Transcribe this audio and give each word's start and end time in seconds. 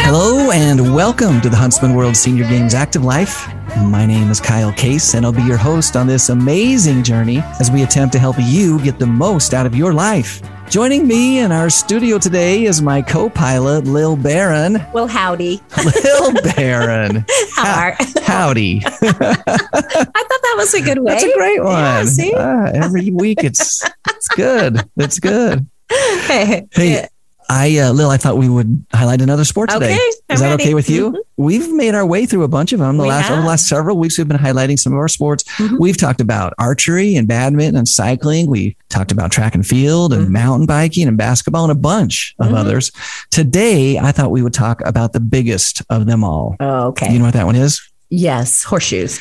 Hello 0.00 0.52
and 0.52 0.94
welcome 0.94 1.40
to 1.40 1.48
the 1.48 1.56
Huntsman 1.56 1.94
World 1.94 2.16
Senior 2.16 2.44
Games 2.44 2.72
Active 2.72 3.02
Life. 3.02 3.48
My 3.78 4.06
name 4.06 4.30
is 4.30 4.40
Kyle 4.40 4.72
Case, 4.72 5.14
and 5.14 5.26
I'll 5.26 5.32
be 5.32 5.42
your 5.42 5.56
host 5.56 5.96
on 5.96 6.06
this 6.06 6.28
amazing 6.28 7.02
journey 7.02 7.38
as 7.58 7.72
we 7.72 7.82
attempt 7.82 8.12
to 8.12 8.20
help 8.20 8.36
you 8.38 8.80
get 8.80 9.00
the 9.00 9.06
most 9.08 9.54
out 9.54 9.66
of 9.66 9.74
your 9.74 9.92
life. 9.92 10.40
Joining 10.70 11.08
me 11.08 11.40
in 11.40 11.50
our 11.50 11.68
studio 11.68 12.16
today 12.16 12.62
is 12.64 12.80
my 12.80 13.02
co-pilot, 13.02 13.84
Lil 13.84 14.14
Barron. 14.14 14.86
Well, 14.92 15.08
howdy. 15.08 15.60
Lil 16.04 16.32
Barron. 16.54 17.24
How 17.56 17.88
are? 17.88 17.96
Howdy. 18.22 18.82
I 18.86 18.90
thought 18.92 20.14
that 20.14 20.54
was 20.56 20.72
a 20.74 20.80
good 20.80 21.00
way. 21.00 21.14
That's 21.14 21.24
a 21.24 21.34
great 21.34 21.62
one. 21.62 21.74
Yeah, 21.74 22.04
see? 22.04 22.32
Ah, 22.36 22.70
every 22.72 23.10
week 23.10 23.42
it's 23.42 23.82
it's 24.08 24.28
good. 24.28 24.88
It's 24.96 25.18
good. 25.18 25.66
Hey, 25.90 26.66
Hey, 26.72 27.06
I 27.50 27.76
uh, 27.78 27.92
Lil, 27.92 28.08
I 28.08 28.16
thought 28.16 28.38
we 28.38 28.48
would 28.48 28.86
highlight 28.94 29.20
another 29.20 29.44
sport 29.44 29.68
today. 29.68 29.92
Okay, 29.94 29.94
Is 30.30 30.40
that 30.40 30.50
ready. 30.50 30.62
okay 30.62 30.74
with 30.74 30.88
you? 30.88 31.10
Mhm. 31.10 31.16
We've 31.36 31.70
made 31.72 31.94
our 31.94 32.06
way 32.06 32.24
through 32.24 32.44
a 32.44 32.48
bunch 32.48 32.72
of 32.72 32.78
them. 32.78 32.96
The 32.96 33.02
We 33.02 33.08
last 33.10 33.30
over 33.30 33.42
the 33.42 33.46
last 33.46 33.68
several 33.68 33.98
weeks, 33.98 34.16
we've 34.16 34.28
been 34.28 34.38
highlighting 34.38 34.78
some 34.78 34.92
of 34.94 34.98
our 34.98 35.08
sports. 35.08 35.44
Mhm. 35.58 35.78
We've 35.78 35.96
talked 35.98 36.20
about 36.22 36.54
archery 36.58 37.14
and 37.16 37.28
badminton 37.28 37.76
and 37.76 37.86
cycling. 37.86 38.46
We 38.48 38.76
talked 38.88 39.12
about 39.12 39.32
track 39.32 39.54
and 39.54 39.66
field 39.66 40.14
and 40.14 40.28
Mhm. 40.28 40.30
mountain 40.30 40.66
biking 40.66 41.08
and 41.08 41.16
basketball 41.18 41.64
and 41.64 41.72
a 41.72 41.74
bunch 41.74 42.34
of 42.38 42.48
Mhm. 42.52 42.56
others. 42.56 42.90
Today, 43.30 43.98
I 43.98 44.12
thought 44.12 44.30
we 44.30 44.40
would 44.42 44.54
talk 44.54 44.80
about 44.86 45.12
the 45.12 45.20
biggest 45.20 45.82
of 45.90 46.06
them 46.06 46.24
all. 46.24 46.56
Oh, 46.60 46.86
okay. 46.88 47.12
You 47.12 47.18
know 47.18 47.26
what 47.26 47.34
that 47.34 47.46
one 47.46 47.56
is? 47.56 47.80
Yes, 48.12 48.62
horseshoes. 48.62 49.20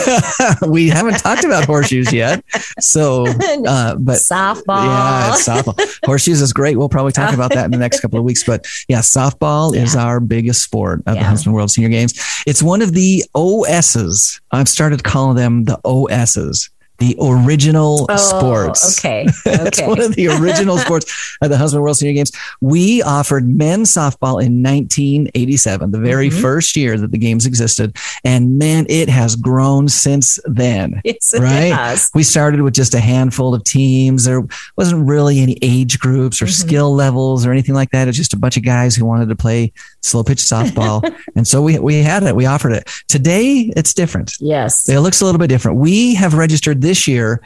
we 0.66 0.88
haven't 0.88 1.18
talked 1.18 1.44
about 1.44 1.64
horseshoes 1.64 2.12
yet. 2.12 2.42
So, 2.80 3.26
uh, 3.66 3.96
but 3.96 4.18
Softball. 4.18 4.84
yeah, 4.84 5.34
softball. 5.36 5.98
Horseshoes 6.06 6.40
is 6.40 6.52
great. 6.52 6.78
We'll 6.78 6.88
probably 6.88 7.12
talk 7.12 7.34
about 7.34 7.52
that 7.52 7.64
in 7.66 7.70
the 7.72 7.78
next 7.78 8.00
couple 8.00 8.18
of 8.18 8.24
weeks. 8.24 8.44
But 8.44 8.66
yeah, 8.88 9.00
softball 9.00 9.74
is 9.76 9.96
our 9.96 10.20
biggest 10.20 10.62
sport 10.62 11.02
of 11.06 11.16
the 11.16 11.24
Huntsman 11.24 11.54
World 11.54 11.70
Senior 11.70 11.90
Games. 11.90 12.14
It's 12.46 12.62
one 12.62 12.80
of 12.80 12.92
the 12.92 13.24
OSs. 13.34 14.40
I've 14.52 14.68
started 14.68 15.04
calling 15.04 15.36
them 15.36 15.64
the 15.64 15.78
OSs, 15.84 16.70
the 16.98 17.16
original 17.20 18.06
Oh, 18.08 18.16
sports. 18.16 18.98
Okay. 18.98 19.26
That's 19.44 19.78
Okay. 19.80 19.88
one 19.88 20.00
of 20.00 20.14
the 20.14 20.28
original 20.28 20.78
sports 20.86 21.36
at 21.42 21.48
the 21.50 21.56
Huntsman 21.58 21.82
World 21.82 21.96
Senior 21.96 22.14
Games. 22.14 22.30
We 22.60 23.02
offered 23.02 23.48
men's 23.48 23.92
softball 23.92 24.42
in 24.42 24.62
1987, 24.62 25.90
the 25.90 25.98
very 25.98 26.30
Mhm. 26.30 26.40
first 26.40 26.76
year 26.76 26.96
that 26.98 27.10
the 27.10 27.18
games 27.18 27.46
existed. 27.46 27.96
And 28.24 28.58
man, 28.58 28.86
it 28.88 29.08
has 29.08 29.36
grown 29.36 29.88
since 29.88 30.38
then. 30.44 31.00
Yes, 31.04 31.34
Right? 31.38 31.98
We 32.14 32.22
started 32.22 32.60
with 32.62 32.74
just 32.74 32.94
a 32.94 33.00
handful 33.00 33.54
of 33.54 33.64
teams. 33.64 34.24
There 34.24 34.44
wasn't 34.76 35.06
really 35.08 35.40
any 35.40 35.58
age 35.62 35.98
groups 35.98 36.40
or 36.40 36.46
Mhm. 36.46 36.52
skill 36.52 36.94
levels 36.94 37.44
or 37.44 37.52
anything 37.52 37.74
like 37.74 37.90
that. 37.90 38.06
It's 38.08 38.16
just 38.16 38.32
a 38.32 38.38
bunch 38.38 38.56
of 38.56 38.62
guys 38.64 38.94
who 38.94 39.04
wanted 39.04 39.28
to 39.28 39.36
play 39.36 39.72
slow 40.02 40.22
pitch 40.24 40.38
softball. 40.38 41.02
and 41.36 41.46
so 41.46 41.62
we, 41.62 41.78
we 41.78 42.02
had 42.02 42.22
it. 42.22 42.36
We 42.36 42.46
offered 42.46 42.72
it. 42.72 42.90
Today, 43.08 43.72
it's 43.76 43.94
different. 43.94 44.32
Yes. 44.40 44.88
It 44.88 45.00
looks 45.00 45.20
a 45.20 45.24
little 45.24 45.38
bit 45.38 45.48
different. 45.48 45.78
We 45.78 46.14
have 46.14 46.34
registered 46.34 46.82
this 46.82 47.08
year 47.08 47.40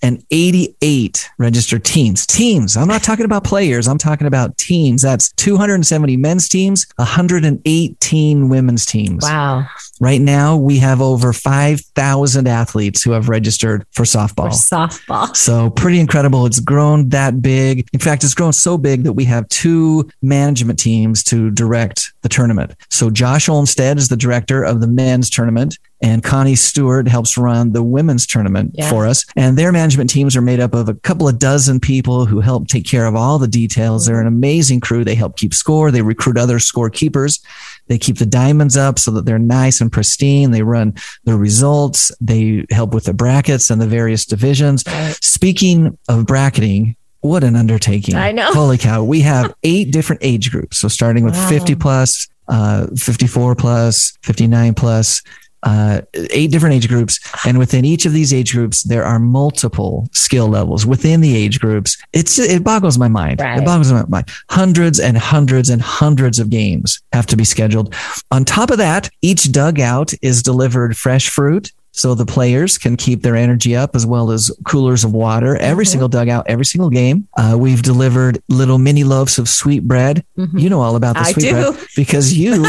388 0.00 1.30
registered 1.38 1.84
teams. 1.84 2.26
Teams. 2.26 2.76
I'm 2.76 2.88
not 2.88 3.02
talking 3.02 3.24
about 3.24 3.44
players. 3.44 3.88
I'm 3.88 3.98
talking 3.98 4.26
about 4.26 4.56
teams. 4.58 5.02
That's 5.02 5.32
270 5.32 6.16
men's 6.16 6.48
teams, 6.48 6.86
118 6.96 8.48
women's 8.48 8.86
teams. 8.86 9.22
Wow. 9.24 9.66
Right 10.00 10.20
now, 10.20 10.56
we 10.56 10.78
have 10.78 11.00
over 11.00 11.32
5,000 11.32 12.46
athletes 12.46 13.02
who 13.02 13.12
have 13.12 13.28
registered 13.28 13.84
for 13.92 14.04
For 14.04 14.18
softball. 14.18 14.50
softball. 14.50 15.34
So 15.34 15.70
pretty 15.70 16.00
incredible. 16.00 16.44
It's 16.46 16.60
grown 16.60 17.08
that 17.10 17.40
big. 17.40 17.86
In 17.92 18.00
fact, 18.00 18.22
it's 18.24 18.34
grown 18.34 18.52
so 18.52 18.76
big 18.76 19.04
that 19.04 19.14
we 19.14 19.24
have 19.24 19.48
two 19.48 20.08
management 20.22 20.78
teams 20.78 21.22
to 21.24 21.50
direct 21.50 22.12
the 22.22 22.28
tournament. 22.28 22.74
So 22.90 23.08
Josh 23.10 23.48
Olmstead 23.48 23.96
is 23.98 24.08
the 24.08 24.16
director 24.16 24.62
of 24.62 24.80
the 24.80 24.86
men's 24.86 25.30
tournament 25.30 25.78
and 26.02 26.22
Connie 26.22 26.56
Stewart 26.56 27.08
helps 27.08 27.38
run 27.38 27.72
the 27.72 27.82
women's 27.82 28.26
tournament 28.26 28.72
Yeah. 28.74 28.90
for 28.90 29.06
us. 29.06 29.24
And 29.34 29.56
their 29.56 29.72
management 29.72 29.85
teams 29.90 30.36
are 30.36 30.40
made 30.42 30.60
up 30.60 30.74
of 30.74 30.88
a 30.88 30.94
couple 30.94 31.28
of 31.28 31.38
dozen 31.38 31.80
people 31.80 32.26
who 32.26 32.40
help 32.40 32.68
take 32.68 32.84
care 32.86 33.06
of 33.06 33.14
all 33.14 33.38
the 33.38 33.48
details. 33.48 34.06
They're 34.06 34.20
an 34.20 34.26
amazing 34.26 34.80
crew. 34.80 35.04
They 35.04 35.14
help 35.14 35.36
keep 35.36 35.54
score. 35.54 35.90
They 35.90 36.02
recruit 36.02 36.36
other 36.38 36.58
scorekeepers. 36.58 37.40
They 37.86 37.98
keep 37.98 38.18
the 38.18 38.26
diamonds 38.26 38.76
up 38.76 38.98
so 38.98 39.10
that 39.12 39.24
they're 39.26 39.38
nice 39.38 39.80
and 39.80 39.92
pristine. 39.92 40.50
They 40.50 40.62
run 40.62 40.94
the 41.24 41.36
results. 41.36 42.10
They 42.20 42.64
help 42.70 42.92
with 42.94 43.04
the 43.04 43.14
brackets 43.14 43.70
and 43.70 43.80
the 43.80 43.86
various 43.86 44.24
divisions. 44.26 44.82
Speaking 45.24 45.96
of 46.08 46.26
bracketing, 46.26 46.96
what 47.20 47.44
an 47.44 47.56
undertaking. 47.56 48.14
I 48.14 48.32
know. 48.32 48.52
Holy 48.52 48.78
cow. 48.78 49.02
We 49.04 49.20
have 49.20 49.54
eight 49.62 49.90
different 49.92 50.22
age 50.24 50.50
groups. 50.50 50.78
So 50.78 50.88
starting 50.88 51.24
with 51.24 51.34
Wow. 51.34 51.48
50 51.48 51.74
plus, 51.76 52.28
uh, 52.48 52.86
54 52.96 53.54
plus, 53.56 54.16
59 54.22 54.74
plus, 54.74 55.22
uh, 55.66 56.00
eight 56.30 56.52
different 56.52 56.76
age 56.76 56.88
groups. 56.88 57.18
And 57.44 57.58
within 57.58 57.84
each 57.84 58.06
of 58.06 58.12
these 58.12 58.32
age 58.32 58.52
groups, 58.52 58.84
there 58.84 59.04
are 59.04 59.18
multiple 59.18 60.08
skill 60.12 60.46
levels 60.46 60.86
within 60.86 61.20
the 61.20 61.36
age 61.36 61.60
groups. 61.60 61.98
It's, 62.12 62.38
it 62.38 62.62
boggles 62.62 62.98
my 62.98 63.08
mind. 63.08 63.40
Right. 63.40 63.58
It 63.58 63.64
boggles 63.64 63.92
my 63.92 64.04
mind. 64.06 64.30
Hundreds 64.48 65.00
and 65.00 65.18
hundreds 65.18 65.68
and 65.68 65.82
hundreds 65.82 66.38
of 66.38 66.50
games 66.50 67.02
have 67.12 67.26
to 67.26 67.36
be 67.36 67.44
scheduled. 67.44 67.94
On 68.30 68.44
top 68.44 68.70
of 68.70 68.78
that, 68.78 69.10
each 69.22 69.50
dugout 69.50 70.14
is 70.22 70.42
delivered 70.42 70.96
fresh 70.96 71.28
fruit. 71.28 71.72
So 71.96 72.14
the 72.14 72.26
players 72.26 72.76
can 72.76 72.96
keep 72.96 73.22
their 73.22 73.34
energy 73.36 73.74
up 73.74 73.96
as 73.96 74.04
well 74.04 74.30
as 74.30 74.50
coolers 74.68 75.02
of 75.02 75.12
water 75.12 75.56
every 75.56 75.86
Mhm. 75.86 75.88
single 75.88 76.08
dugout, 76.08 76.44
every 76.46 76.66
single 76.66 76.90
game. 76.90 77.26
Uh, 77.38 77.56
we've 77.58 77.82
delivered 77.82 78.42
little 78.50 78.76
mini 78.78 79.02
loaves 79.02 79.38
of 79.38 79.48
sweet 79.48 79.88
bread. 79.88 80.22
Mhm. 80.38 80.60
You 80.60 80.68
know 80.68 80.82
all 80.82 80.96
about 80.96 81.14
the 81.14 81.22
I 81.22 81.32
sweet 81.32 81.44
do. 81.44 81.52
bread 81.52 81.74
because 81.96 82.32
you 82.42 82.62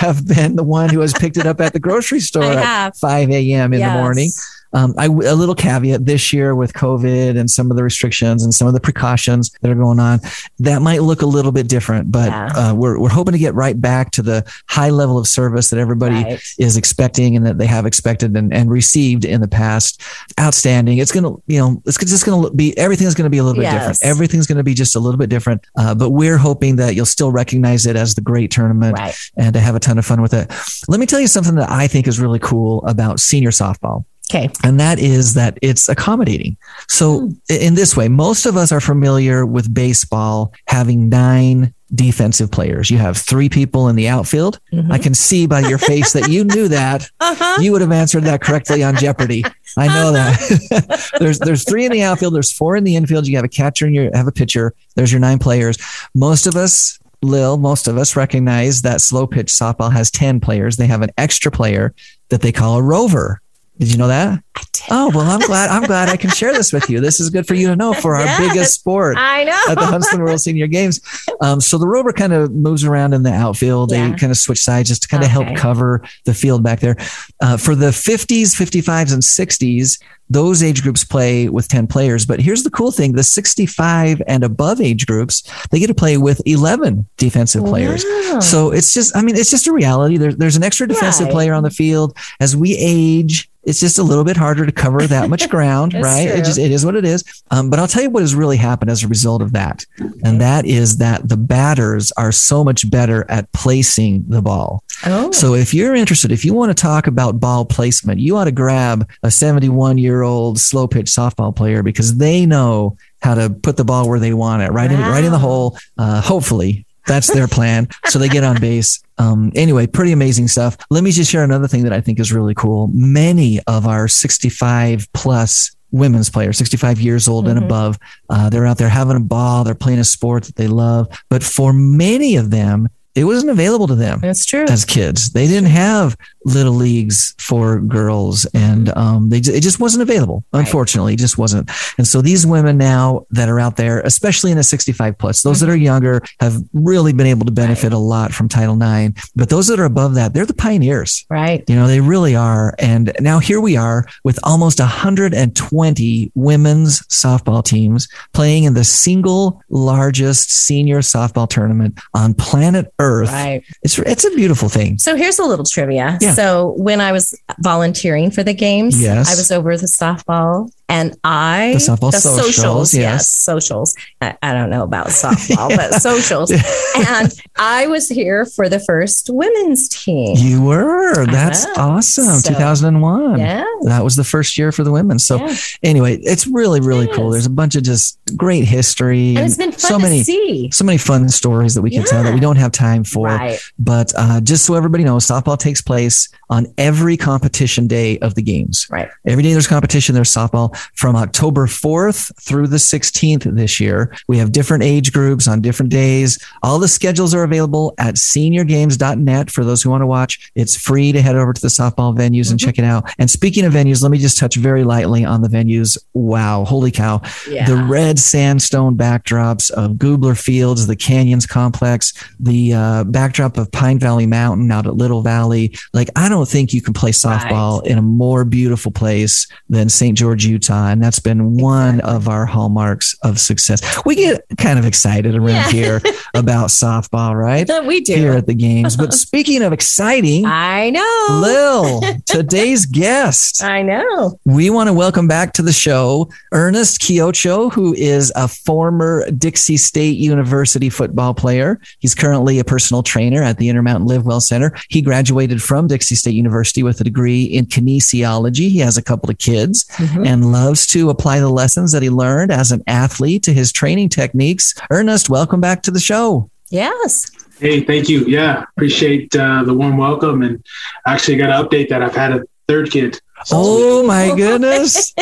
have 0.00 0.26
been 0.26 0.54
the 0.54 0.62
one 0.62 0.90
who 0.90 1.00
has 1.00 1.12
picked 1.12 1.36
it 1.36 1.44
up 1.46 1.60
at 1.60 1.72
the 1.72 1.80
grocery 1.80 2.20
store 2.30 2.44
at 2.44 2.96
5 2.96 3.30
a.m. 3.30 3.72
in 3.74 3.80
the 3.80 3.90
morning. 3.90 4.30
Um, 4.72 4.94
I, 4.98 5.06
a 5.06 5.08
little 5.34 5.54
caveat 5.54 6.04
this 6.04 6.32
year 6.32 6.54
with 6.54 6.72
COVID 6.74 7.38
and 7.38 7.50
some 7.50 7.70
of 7.70 7.76
the 7.76 7.82
restrictions 7.82 8.42
and 8.44 8.52
some 8.52 8.68
of 8.68 8.74
the 8.74 8.80
precautions 8.80 9.50
that 9.62 9.70
are 9.70 9.74
going 9.74 9.98
on, 9.98 10.20
that 10.58 10.82
might 10.82 11.02
look 11.02 11.22
a 11.22 11.26
little 11.26 11.52
bit 11.52 11.68
different, 11.68 12.12
but 12.12 12.28
Yeah. 12.28 12.46
uh, 12.54 12.74
we're, 12.74 12.98
we're 13.00 13.08
hoping 13.08 13.32
to 13.32 13.38
get 13.38 13.54
right 13.54 13.80
back 13.80 14.10
to 14.12 14.22
the 14.22 14.44
high 14.68 14.90
level 14.90 15.16
of 15.18 15.26
service 15.26 15.70
that 15.70 15.78
everybody 15.78 16.16
Right. 16.16 16.42
is 16.58 16.76
expecting 16.76 17.36
and 17.36 17.46
that 17.46 17.58
they 17.58 17.66
have 17.66 17.86
expected 17.86 18.36
and, 18.36 18.52
and 18.52 18.70
received 18.70 19.24
in 19.24 19.40
the 19.40 19.48
past. 19.48 20.02
Outstanding. 20.38 20.98
It's 20.98 21.12
going 21.12 21.24
to, 21.24 21.42
you 21.46 21.58
know, 21.58 21.82
it's 21.86 21.98
just 21.98 22.24
going 22.26 22.44
to 22.44 22.50
be, 22.54 22.76
everything's 22.78 23.14
going 23.14 23.24
to 23.24 23.30
be 23.30 23.38
a 23.38 23.44
little 23.44 23.60
bit 23.62 23.70
different. 23.70 23.98
Everything's 24.02 24.46
going 24.46 24.58
to 24.58 24.64
be 24.64 24.74
just 24.74 24.94
a 24.96 25.00
little 25.00 25.18
bit 25.18 25.30
different. 25.30 25.66
Uh, 25.76 25.94
but 25.94 26.10
we're 26.10 26.36
hoping 26.36 26.76
that 26.76 26.94
you'll 26.94 27.06
still 27.06 27.32
recognize 27.32 27.86
it 27.86 27.96
as 27.96 28.14
the 28.14 28.20
great 28.20 28.50
tournament 28.50 28.96
Right. 28.98 29.14
and 29.36 29.52
to 29.54 29.60
have 29.60 29.74
a 29.74 29.80
ton 29.80 29.98
of 29.98 30.06
fun 30.06 30.20
with 30.22 30.34
it. 30.34 30.52
Let 30.88 31.00
me 31.00 31.06
tell 31.06 31.20
you 31.20 31.26
something 31.26 31.54
that 31.56 31.70
I 31.70 31.86
think 31.86 32.06
is 32.06 32.20
really 32.20 32.38
cool 32.38 32.84
about 32.86 33.18
senior 33.20 33.50
softball. 33.50 34.04
Okay. 34.30 34.50
And 34.62 34.78
that 34.78 34.98
is 34.98 35.34
that 35.34 35.58
it's 35.62 35.88
accommodating. 35.88 36.56
So, 36.88 37.30
i- 37.50 37.54
in 37.54 37.74
this 37.74 37.96
way, 37.96 38.08
most 38.08 38.44
of 38.46 38.56
us 38.56 38.72
are 38.72 38.80
familiar 38.80 39.46
with 39.46 39.72
baseball 39.72 40.52
having 40.66 41.08
nine 41.08 41.72
defensive 41.94 42.50
players. 42.50 42.90
You 42.90 42.98
have 42.98 43.16
three 43.16 43.48
people 43.48 43.88
in 43.88 43.96
the 43.96 44.08
outfield. 44.08 44.60
Mhm. 44.74 44.92
I 44.92 44.98
can 44.98 45.14
see 45.14 45.46
by 45.46 45.60
your 45.60 45.78
face 45.78 46.12
that 46.12 46.28
you 46.28 46.44
knew 46.44 46.68
that. 46.68 47.08
Uh-huh. 47.20 47.60
You 47.62 47.72
would 47.72 47.80
have 47.80 47.92
answered 47.92 48.24
that 48.24 48.40
correctly 48.42 48.82
on 48.82 48.96
Jeopardy. 48.96 49.44
I 49.76 49.86
know 49.88 50.12
that. 50.12 51.10
there's 51.18 51.38
there's 51.38 51.64
three 51.64 51.84
in 51.86 51.92
the 51.92 52.02
outfield. 52.02 52.34
There's 52.34 52.52
four 52.52 52.76
in 52.76 52.84
the 52.84 52.96
infield. 52.96 53.26
You 53.26 53.36
have 53.36 53.44
a 53.44 53.48
catcher 53.48 53.86
and 53.86 53.94
you 53.94 54.10
have 54.14 54.26
a 54.26 54.32
pitcher. 54.32 54.74
There's 54.96 55.10
your 55.12 55.20
nine 55.20 55.38
players. 55.38 55.78
Most 56.14 56.46
of 56.46 56.56
us, 56.56 56.98
Lil, 57.22 57.56
most 57.58 57.88
of 57.88 57.96
us 57.98 58.16
recognize 58.16 58.82
that 58.82 59.00
slow 59.00 59.26
pitch 59.26 59.48
softball 59.48 59.92
has 59.92 60.10
ten 60.10 60.40
players. 60.40 60.76
They 60.76 60.86
have 60.86 61.02
an 61.02 61.10
extra 61.18 61.50
player 61.50 61.94
that 62.28 62.40
they 62.42 62.52
call 62.52 62.76
a 62.76 62.82
rover. 62.82 63.40
Did 63.78 63.92
you 63.92 63.96
know 63.96 64.08
that? 64.08 64.42
I. 64.56 64.67
Oh 64.90 65.10
well, 65.14 65.28
I'm 65.30 65.40
glad. 65.40 65.70
I'm 65.70 65.82
glad 65.84 66.08
I 66.08 66.16
can 66.16 66.30
share 66.30 66.52
this 66.52 66.72
with 66.72 66.88
you. 66.90 67.00
This 67.00 67.20
is 67.20 67.30
good 67.30 67.46
for 67.46 67.54
you 67.54 67.68
to 67.68 67.76
know 67.76 67.92
for 67.92 68.14
our 68.16 68.24
Yes. 68.24 68.38
biggest 68.40 68.74
sport 68.74 69.16
I 69.18 69.44
know. 69.44 69.60
at 69.68 69.74
the 69.78 69.86
Huntsman 69.86 70.22
World 70.22 70.40
Senior 70.40 70.66
Games. 70.66 71.00
Um, 71.40 71.60
so 71.60 71.78
the 71.78 71.86
rover 71.88 72.12
kind 72.12 72.32
of 72.32 72.52
moves 72.54 72.84
around 72.84 73.14
in 73.14 73.22
the 73.22 73.32
outfield. 73.32 73.90
They 73.90 73.98
Yeah. 73.98 74.14
kind 74.16 74.30
of 74.32 74.36
switch 74.38 74.60
sides 74.62 74.88
just 74.88 75.02
to 75.02 75.08
kind 75.08 75.22
of 75.24 75.30
Okay. 75.30 75.44
help 75.44 75.56
cover 75.56 76.02
the 76.24 76.34
field 76.34 76.62
back 76.62 76.80
there. 76.80 76.96
Uh, 77.40 77.56
for 77.56 77.74
the 77.74 77.92
50s, 77.92 78.54
55s, 78.54 79.12
and 79.12 79.22
60s, 79.24 79.98
those 80.30 80.62
age 80.62 80.82
groups 80.82 81.04
play 81.04 81.48
with 81.48 81.68
10 81.68 81.86
players. 81.86 82.26
But 82.26 82.40
here's 82.40 82.62
the 82.62 82.70
cool 82.70 82.90
thing 82.92 83.12
the 83.12 83.22
65 83.22 84.20
and 84.26 84.44
above 84.44 84.80
age 84.80 85.06
groups, 85.06 85.42
they 85.70 85.78
get 85.78 85.86
to 85.86 85.94
play 85.94 86.18
with 86.18 86.40
11 86.44 87.06
defensive 87.16 87.64
players. 87.64 88.04
Wow. 88.30 88.40
So 88.40 88.70
it's 88.70 88.92
just, 88.92 89.16
I 89.16 89.22
mean, 89.22 89.36
it's 89.36 89.50
just 89.50 89.66
a 89.66 89.72
reality. 89.72 90.18
There's 90.18 90.36
there's 90.36 90.56
an 90.56 90.62
extra 90.62 90.86
defensive 90.86 91.26
Right. 91.26 91.32
player 91.32 91.54
on 91.54 91.62
the 91.62 91.70
field. 91.70 92.14
As 92.40 92.54
we 92.54 92.76
age, 92.76 93.48
it's 93.64 93.80
just 93.80 93.98
a 93.98 94.02
little 94.02 94.24
bit 94.24 94.36
harder 94.36 94.64
to 94.68 94.72
cover 94.72 95.06
that 95.06 95.28
much 95.28 95.48
ground, 95.54 95.94
right? 95.94 96.28
It 96.28 96.44
just 96.44 96.58
it 96.58 96.70
is 96.70 96.84
what 96.84 96.94
it 96.94 97.04
is. 97.04 97.24
Um, 97.50 97.70
but 97.70 97.78
I'll 97.78 97.88
tell 97.88 98.02
you 98.02 98.10
what 98.10 98.22
has 98.22 98.34
really 98.34 98.56
happened 98.56 98.90
as 98.90 99.02
a 99.02 99.08
result 99.08 99.42
of 99.42 99.52
that, 99.52 99.84
and 100.24 100.40
that 100.40 100.64
is 100.66 100.98
that 100.98 101.28
the 101.28 101.36
batters 101.36 102.12
are 102.12 102.32
so 102.32 102.62
much 102.64 102.90
better 102.90 103.24
at 103.28 103.50
placing 103.52 104.24
the 104.28 104.42
ball. 104.42 104.82
oh. 105.06 105.30
So 105.32 105.54
if 105.54 105.74
you're 105.74 105.94
interested, 105.94 106.32
if 106.32 106.44
you 106.44 106.54
want 106.54 106.70
to 106.70 106.80
talk 106.80 107.06
about 107.06 107.40
ball 107.40 107.64
placement, 107.64 108.20
you 108.20 108.36
ought 108.36 108.44
to 108.44 108.52
grab 108.52 109.08
a 109.22 109.30
71 109.30 109.98
year 109.98 110.22
old 110.22 110.58
slow 110.58 110.86
pitch 110.86 111.06
softball 111.06 111.54
player 111.54 111.82
because 111.82 112.16
they 112.18 112.46
know 112.46 112.96
how 113.20 113.34
to 113.34 113.50
put 113.50 113.76
the 113.76 113.84
ball 113.84 114.08
where 114.08 114.20
they 114.20 114.32
want 114.32 114.62
it, 114.62 114.70
right 114.70 114.90
in 114.90 115.00
right 115.00 115.24
in 115.24 115.32
the 115.32 115.38
hole. 115.38 115.76
Uh, 115.96 116.20
hopefully, 116.20 116.86
that's 117.08 117.32
their 117.32 117.48
plan. 117.48 117.88
so 118.06 118.18
they 118.18 118.28
get 118.28 118.44
on 118.44 118.60
base. 118.60 119.02
Um, 119.18 119.50
anyway, 119.56 119.86
pretty 119.88 120.12
amazing 120.12 120.46
stuff. 120.48 120.76
Let 120.90 121.02
me 121.02 121.10
just 121.10 121.30
share 121.30 121.42
another 121.42 121.66
thing 121.66 121.82
that 121.84 121.92
I 121.92 122.00
think 122.00 122.20
is 122.20 122.32
really 122.32 122.54
cool. 122.54 122.88
Many 122.92 123.58
of 123.66 123.86
our 123.86 124.06
65 124.06 125.08
plus 125.12 125.74
women's 125.90 126.28
players, 126.30 126.58
65 126.58 127.00
years 127.00 127.26
old 127.26 127.48
and 127.48 127.58
Mhm. 127.58 127.64
above, 127.64 127.98
uh, 128.30 128.50
they're 128.50 128.66
out 128.66 128.78
there 128.78 128.88
having 128.90 129.16
a 129.16 129.20
ball. 129.20 129.64
They're 129.64 129.74
playing 129.74 129.98
a 129.98 130.04
sport 130.04 130.44
that 130.44 130.56
they 130.56 130.68
love. 130.68 131.08
But 131.30 131.42
for 131.42 131.72
many 131.72 132.36
of 132.36 132.50
them, 132.50 132.88
it 133.14 133.24
wasn't 133.24 133.50
available 133.50 133.86
to 133.88 133.94
them 133.96 134.20
That's 134.22 134.44
true. 134.44 134.66
as 134.68 134.84
kids. 134.84 135.30
They 135.30 135.48
didn't 135.48 135.70
have 135.70 136.14
little 136.48 136.72
leagues 136.72 137.34
for 137.38 137.80
girls, 137.80 138.46
and 138.54 138.88
um, 138.96 139.30
they 139.30 139.38
it 139.38 139.62
just 139.62 139.80
wasn't 139.80 140.02
available. 140.02 140.44
Right. 140.52 140.60
Unfortunately, 140.60 141.14
it 141.14 141.18
just 141.18 141.38
wasn't. 141.38 141.70
And 141.98 142.06
so 142.06 142.20
these 142.22 142.46
women 142.46 142.78
now 142.78 143.26
that 143.30 143.48
are 143.48 143.60
out 143.60 143.76
there, 143.76 144.00
especially 144.00 144.50
in 144.50 144.56
the 144.56 144.62
65 144.62 145.18
plus, 145.18 145.42
those 145.42 145.60
that 145.60 145.68
are 145.68 145.76
younger 145.76 146.22
have 146.40 146.56
really 146.72 147.12
been 147.12 147.26
able 147.26 147.46
to 147.46 147.52
benefit 147.52 147.92
a 147.92 147.98
lot 147.98 148.32
from 148.32 148.48
Title 148.48 148.80
IX. 148.80 149.30
But 149.36 149.48
those 149.48 149.66
that 149.68 149.78
are 149.80 149.84
above 149.84 150.14
that, 150.14 150.34
they're 150.34 150.46
the 150.46 150.54
pioneers. 150.54 151.24
right. 151.30 151.64
You 151.68 151.76
know, 151.76 151.86
they 151.86 152.00
really 152.00 152.34
are. 152.34 152.74
And 152.78 153.12
now 153.20 153.38
here 153.38 153.60
we 153.60 153.76
are 153.76 154.06
with 154.24 154.38
almost 154.42 154.80
120 154.80 156.32
women's 156.34 157.00
softball 157.08 157.64
teams 157.64 158.08
playing 158.32 158.64
in 158.64 158.74
the 158.74 158.84
single 158.84 159.62
largest 159.70 160.50
senior 160.50 160.98
softball 160.98 161.48
tournament 161.48 161.98
on 162.14 162.34
planet 162.34 162.92
Earth. 162.98 163.28
Right. 163.30 163.62
It's 163.82 163.98
it's 163.98 164.24
a 164.24 164.30
beautiful 164.30 164.68
thing. 164.68 164.98
So 164.98 165.16
here's 165.16 165.38
a 165.38 165.44
little 165.44 165.64
trivia. 165.64 166.18
Yeah. 166.20 166.32
So 166.38 166.74
when 166.76 167.00
I 167.00 167.10
was 167.10 167.36
volunteering 167.58 168.30
for 168.30 168.44
the 168.44 168.54
games, 168.54 169.02
Yes. 169.02 169.28
I 169.28 169.32
was 169.32 169.50
over 169.50 169.76
the 169.76 169.86
softball 169.86 170.70
and 170.88 171.16
I 171.24 171.72
The 171.74 171.80
softball 171.80 172.12
socials, 172.12 172.94
yes. 172.94 173.02
yes, 173.02 173.30
socials. 173.30 173.94
I, 174.20 174.36
I 174.42 174.52
don't 174.54 174.70
know 174.70 174.82
about 174.82 175.06
softball, 175.08 175.68
but 175.76 175.94
socials. 176.00 176.52
And 176.98 177.32
I 177.56 177.86
was 177.86 178.08
here 178.08 178.44
for 178.44 178.68
the 178.68 178.80
first 178.80 179.30
women's 179.30 179.88
team. 179.88 180.34
You 180.36 180.64
were. 180.64 181.26
That's 181.26 181.64
awesome. 181.76 182.24
So- 182.40 182.50
2001. 182.50 183.38
Yeah. 183.38 183.64
That 183.82 184.02
was 184.02 184.16
the 184.16 184.24
first 184.24 184.58
year 184.58 184.72
for 184.72 184.82
the 184.82 184.90
women. 184.90 185.20
So 185.20 185.36
yeah. 185.36 185.54
anyway, 185.84 186.16
it's 186.18 186.46
really, 186.48 186.80
really 186.80 187.04
It 187.06 187.12
cool. 187.14 187.30
There's 187.30 187.46
a 187.46 187.50
bunch 187.50 187.76
of 187.76 187.84
just 187.84 188.18
great 188.36 188.64
history 188.64 189.36
And 189.36 189.46
it's 189.46 189.56
been 189.56 189.70
fun 189.70 189.78
so 189.80 189.96
to 189.98 190.02
many, 190.02 190.24
see. 190.24 190.70
so 190.72 190.84
many 190.84 190.98
fun 190.98 191.28
stories 191.28 191.74
that 191.74 191.82
we 191.82 191.90
can 191.90 192.02
tell 192.04 192.24
that 192.24 192.34
we 192.34 192.40
don't 192.40 192.56
have 192.56 192.72
time 192.72 193.04
for. 193.04 193.26
Right. 193.28 193.60
But 193.78 194.12
uh, 194.16 194.40
just 194.40 194.66
so 194.66 194.74
everybody 194.74 195.04
knows, 195.04 195.24
softball 195.24 195.56
takes 195.58 195.80
place 195.80 196.28
on 196.50 196.66
every 196.78 197.16
competition 197.16 197.86
day 197.86 198.18
of 198.18 198.34
the 198.34 198.42
games. 198.42 198.88
Right. 198.90 199.08
Every 199.24 199.44
day 199.44 199.52
there's 199.52 199.68
competition, 199.68 200.16
there's 200.16 200.32
softball 200.32 200.76
from 200.94 201.16
October 201.16 201.66
4th 201.66 202.32
through 202.40 202.66
the 202.68 202.76
16th 202.78 203.44
this 203.54 203.80
year. 203.80 204.14
We 204.28 204.38
have 204.38 204.52
different 204.52 204.84
age 204.84 205.12
groups 205.12 205.46
on 205.48 205.60
different 205.60 205.90
days. 205.90 206.38
All 206.62 206.78
the 206.78 206.88
schedules 206.88 207.34
are 207.34 207.42
available 207.42 207.94
at 207.98 208.16
seniorgames.net 208.16 209.50
for 209.50 209.64
those 209.64 209.82
who 209.82 209.90
want 209.90 210.02
to 210.02 210.06
watch. 210.06 210.50
It's 210.54 210.76
free 210.76 211.12
to 211.12 211.22
head 211.22 211.36
over 211.36 211.52
to 211.52 211.60
the 211.60 211.68
softball 211.68 212.16
venues 212.16 212.50
and 212.50 212.58
Mhm. 212.58 212.64
check 212.64 212.78
it 212.78 212.84
out. 212.84 213.10
And 213.18 213.30
speaking 213.30 213.64
of 213.64 213.72
venues, 213.72 214.02
let 214.02 214.10
me 214.10 214.18
just 214.18 214.38
touch 214.38 214.56
very 214.56 214.84
lightly 214.84 215.24
on 215.24 215.42
the 215.42 215.48
venues. 215.48 215.96
Wow, 216.14 216.64
holy 216.64 216.90
cow. 216.90 217.20
Yeah. 217.48 217.66
The 217.66 217.76
red 217.76 218.18
sandstone 218.18 218.96
backdrops 218.96 219.70
of 219.70 219.92
Goobler 219.92 220.36
Fields, 220.38 220.86
the 220.86 220.96
Canyons 220.96 221.46
Complex, 221.46 222.12
the 222.38 222.74
uh, 222.74 223.04
backdrop 223.04 223.56
of 223.58 223.70
Pine 223.72 223.98
Valley 223.98 224.26
Mountain 224.26 224.70
out 224.70 224.86
at 224.86 224.96
Little 224.96 225.22
Valley. 225.22 225.72
Like, 225.92 226.10
I 226.16 226.28
don't 226.28 226.48
think 226.48 226.72
you 226.72 226.82
can 226.82 226.92
play 226.94 227.10
softball 227.12 227.84
in 227.86 227.98
a 227.98 228.02
more 228.02 228.44
beautiful 228.44 228.92
place 228.92 229.46
than 229.68 229.88
St. 229.88 230.16
George, 230.16 230.44
Utah. 230.44 230.67
And 230.70 231.02
that's 231.02 231.18
been 231.18 231.56
one 231.56 231.96
Exactly. 231.96 232.14
of 232.16 232.28
our 232.28 232.46
hallmarks 232.46 233.16
of 233.22 233.38
success. 233.40 233.80
We 234.04 234.14
get 234.16 234.44
kind 234.58 234.78
of 234.78 234.84
excited 234.84 235.34
around 235.34 235.48
Yeah. 235.48 235.70
here 235.70 236.02
about 236.34 236.68
softball, 236.68 237.34
right? 237.34 237.68
we 237.86 238.00
do. 238.00 238.14
Here 238.14 238.32
at 238.32 238.46
the 238.46 238.54
games. 238.54 238.96
But 238.96 239.12
speaking 239.26 239.62
of 239.62 239.72
exciting, 239.72 240.44
I 240.46 240.90
know. 240.90 241.26
Lil, 241.40 242.00
today's 242.26 242.86
guest. 242.86 243.62
I 243.62 243.82
know. 243.82 244.38
We 244.44 244.70
want 244.70 244.88
to 244.88 244.92
welcome 244.92 245.28
back 245.28 245.52
to 245.54 245.62
the 245.62 245.72
show 245.72 246.28
Ernest 246.52 247.00
Kiocho, 247.00 247.72
who 247.72 247.94
is 247.94 248.32
a 248.36 248.48
former 248.48 249.28
Dixie 249.30 249.76
State 249.76 250.16
University 250.18 250.90
football 250.90 251.34
player. 251.34 251.80
He's 252.00 252.14
currently 252.14 252.58
a 252.58 252.64
personal 252.64 253.02
trainer 253.02 253.42
at 253.42 253.58
the 253.58 253.68
Intermountain 253.68 254.06
Live 254.06 254.24
Well 254.26 254.40
Center. 254.40 254.74
He 254.88 255.00
graduated 255.02 255.62
from 255.62 255.86
Dixie 255.86 256.14
State 256.14 256.34
University 256.34 256.82
with 256.82 257.00
a 257.00 257.04
degree 257.04 257.44
in 257.44 257.66
kinesiology. 257.66 258.68
He 258.70 258.78
has 258.78 258.96
a 258.96 259.02
couple 259.02 259.30
of 259.30 259.38
kids 259.38 259.84
Mhm. 259.96 260.26
and 260.26 260.52
loves 260.58 260.86
to 260.88 261.08
apply 261.10 261.38
the 261.40 261.48
lessons 261.48 261.92
that 261.92 262.02
he 262.02 262.10
learned 262.10 262.50
as 262.50 262.72
an 262.72 262.82
athlete 262.86 263.42
to 263.44 263.52
his 263.52 263.72
training 263.72 264.08
techniques. 264.08 264.74
Ernest, 264.90 265.30
welcome 265.30 265.60
back 265.60 265.82
to 265.82 265.90
the 265.90 266.00
show. 266.00 266.50
Yes. 266.70 267.30
Hey, 267.60 267.80
thank 267.82 268.08
you. 268.08 268.24
Yeah, 268.26 268.64
appreciate 268.76 269.34
uh, 269.36 269.62
the 269.64 269.74
warm 269.74 269.96
welcome. 269.96 270.42
And 270.42 270.64
actually, 271.06 271.36
got 271.36 271.48
to 271.48 271.64
update 271.68 271.88
that 271.90 272.02
I've 272.02 272.14
had 272.14 272.32
a 272.32 272.42
third 272.66 272.90
kid. 272.90 273.20
Oh 273.52 274.04
my 274.06 274.34
goodness. 274.36 275.14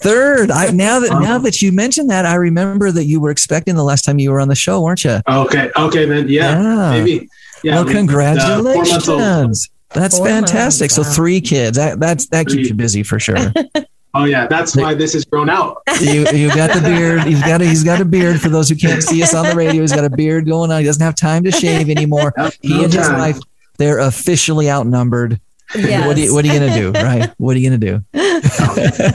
Third, 0.00 0.50
I 0.50 0.70
now 0.70 1.00
that 1.00 1.10
now 1.20 1.38
that 1.38 1.60
you 1.62 1.72
mentioned 1.72 2.10
that, 2.10 2.24
I 2.26 2.34
remember 2.34 2.90
that 2.92 3.04
you 3.04 3.20
were 3.20 3.30
expecting 3.30 3.74
the 3.74 3.82
last 3.84 4.02
time 4.02 4.18
you 4.18 4.30
were 4.30 4.40
on 4.40 4.48
the 4.48 4.54
show, 4.54 4.80
weren't 4.80 5.04
you? 5.04 5.20
Okay, 5.28 5.70
okay, 5.76 6.04
then 6.06 6.28
yeah, 6.28 6.90
maybe. 6.92 7.28
Yeah, 7.64 7.82
well, 7.82 7.84
maybe, 7.84 7.98
uh, 7.98 8.06
four 8.06 8.22
months 8.24 9.08
old. 9.08 9.18
congratulations. 9.18 9.68
That's 9.94 10.16
Four 10.16 10.26
fantastic. 10.26 10.84
months, 10.86 10.94
So 10.94 11.02
wow. 11.02 11.10
three 11.12 11.40
kids. 11.40 11.76
That 11.76 12.00
that's 12.00 12.26
that 12.28 12.46
keeps 12.46 12.68
you 12.68 12.74
busy 12.74 13.02
for 13.02 13.18
sure. 13.18 13.36
Oh 14.14 14.24
yeah, 14.24 14.46
that's 14.46 14.76
why 14.76 14.94
this 14.94 15.14
is 15.14 15.24
grown 15.24 15.48
out. 15.48 15.82
you 16.00 16.26
you 16.32 16.48
got 16.54 16.70
the 16.74 16.82
beard. 16.82 17.22
He's 17.22 17.40
got 17.40 17.62
a, 17.62 17.64
he's 17.64 17.82
got 17.82 18.00
a 18.00 18.04
beard. 18.04 18.40
For 18.40 18.50
those 18.50 18.68
who 18.68 18.76
can't 18.76 19.02
see 19.02 19.22
us 19.22 19.34
on 19.34 19.46
the 19.46 19.54
radio, 19.54 19.80
he's 19.80 19.92
got 19.92 20.04
a 20.04 20.10
beard 20.10 20.46
going 20.46 20.70
on. 20.70 20.80
He 20.80 20.86
doesn't 20.86 21.02
have 21.02 21.14
time 21.14 21.44
to 21.44 21.50
shave 21.50 21.88
anymore. 21.88 22.34
He 22.60 22.84
and 22.84 22.92
his 22.92 23.08
wife, 23.08 23.38
they're 23.78 24.00
officially 24.00 24.70
outnumbered. 24.70 25.40
Yes. 25.74 26.06
What 26.06 26.16
are 26.16 26.20
you, 26.20 26.34
what 26.34 26.44
are 26.44 26.48
you 26.48 26.58
gonna 26.58 26.74
do, 26.74 26.90
right? 27.02 27.30
What 27.38 27.56
are 27.56 27.58
you 27.58 27.70
gonna 27.70 27.78
do? 27.78 28.04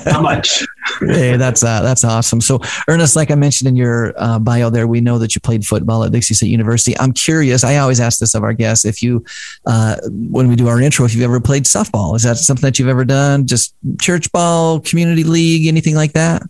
How 0.10 0.22
much? 0.22 0.66
hey, 1.00 1.38
that's 1.38 1.64
uh, 1.64 1.82
that's 1.82 2.04
awesome. 2.04 2.42
So, 2.42 2.60
Ernest, 2.88 3.16
like 3.16 3.32
I 3.32 3.36
mentioned 3.36 3.68
in 3.68 3.76
your 3.76 4.14
uh, 4.18 4.40
bio, 4.40 4.70
there 4.70 4.88
we 4.88 5.02
know 5.02 5.20
that 5.20 5.36
you 5.36 5.42
played 5.42 5.66
football 5.66 6.04
at 6.04 6.12
Dixie 6.12 6.34
State 6.34 6.50
University. 6.50 6.98
I'm 6.98 7.14
curious. 7.14 7.64
I 7.64 7.78
always 7.78 8.00
ask 8.00 8.20
this 8.20 8.34
of 8.34 8.44
our 8.44 8.54
guests: 8.54 8.86
if 8.86 9.04
you, 9.04 9.24
uh, 9.66 9.98
when 10.08 10.48
we 10.48 10.56
do 10.56 10.68
our 10.68 10.82
intro, 10.82 11.06
if 11.06 11.14
you've 11.14 11.24
ever 11.24 11.40
played 11.40 11.64
softball, 11.66 12.16
is 12.16 12.24
that 12.24 12.38
something 12.38 12.64
that 12.64 12.80
you've 12.80 12.88
ever 12.88 13.06
done? 13.06 13.46
Just 13.46 13.76
church 14.02 14.32
ball, 14.32 14.80
community 14.80 15.24
league, 15.24 15.68
anything 15.68 15.96
like 15.96 16.14
that? 16.14 16.42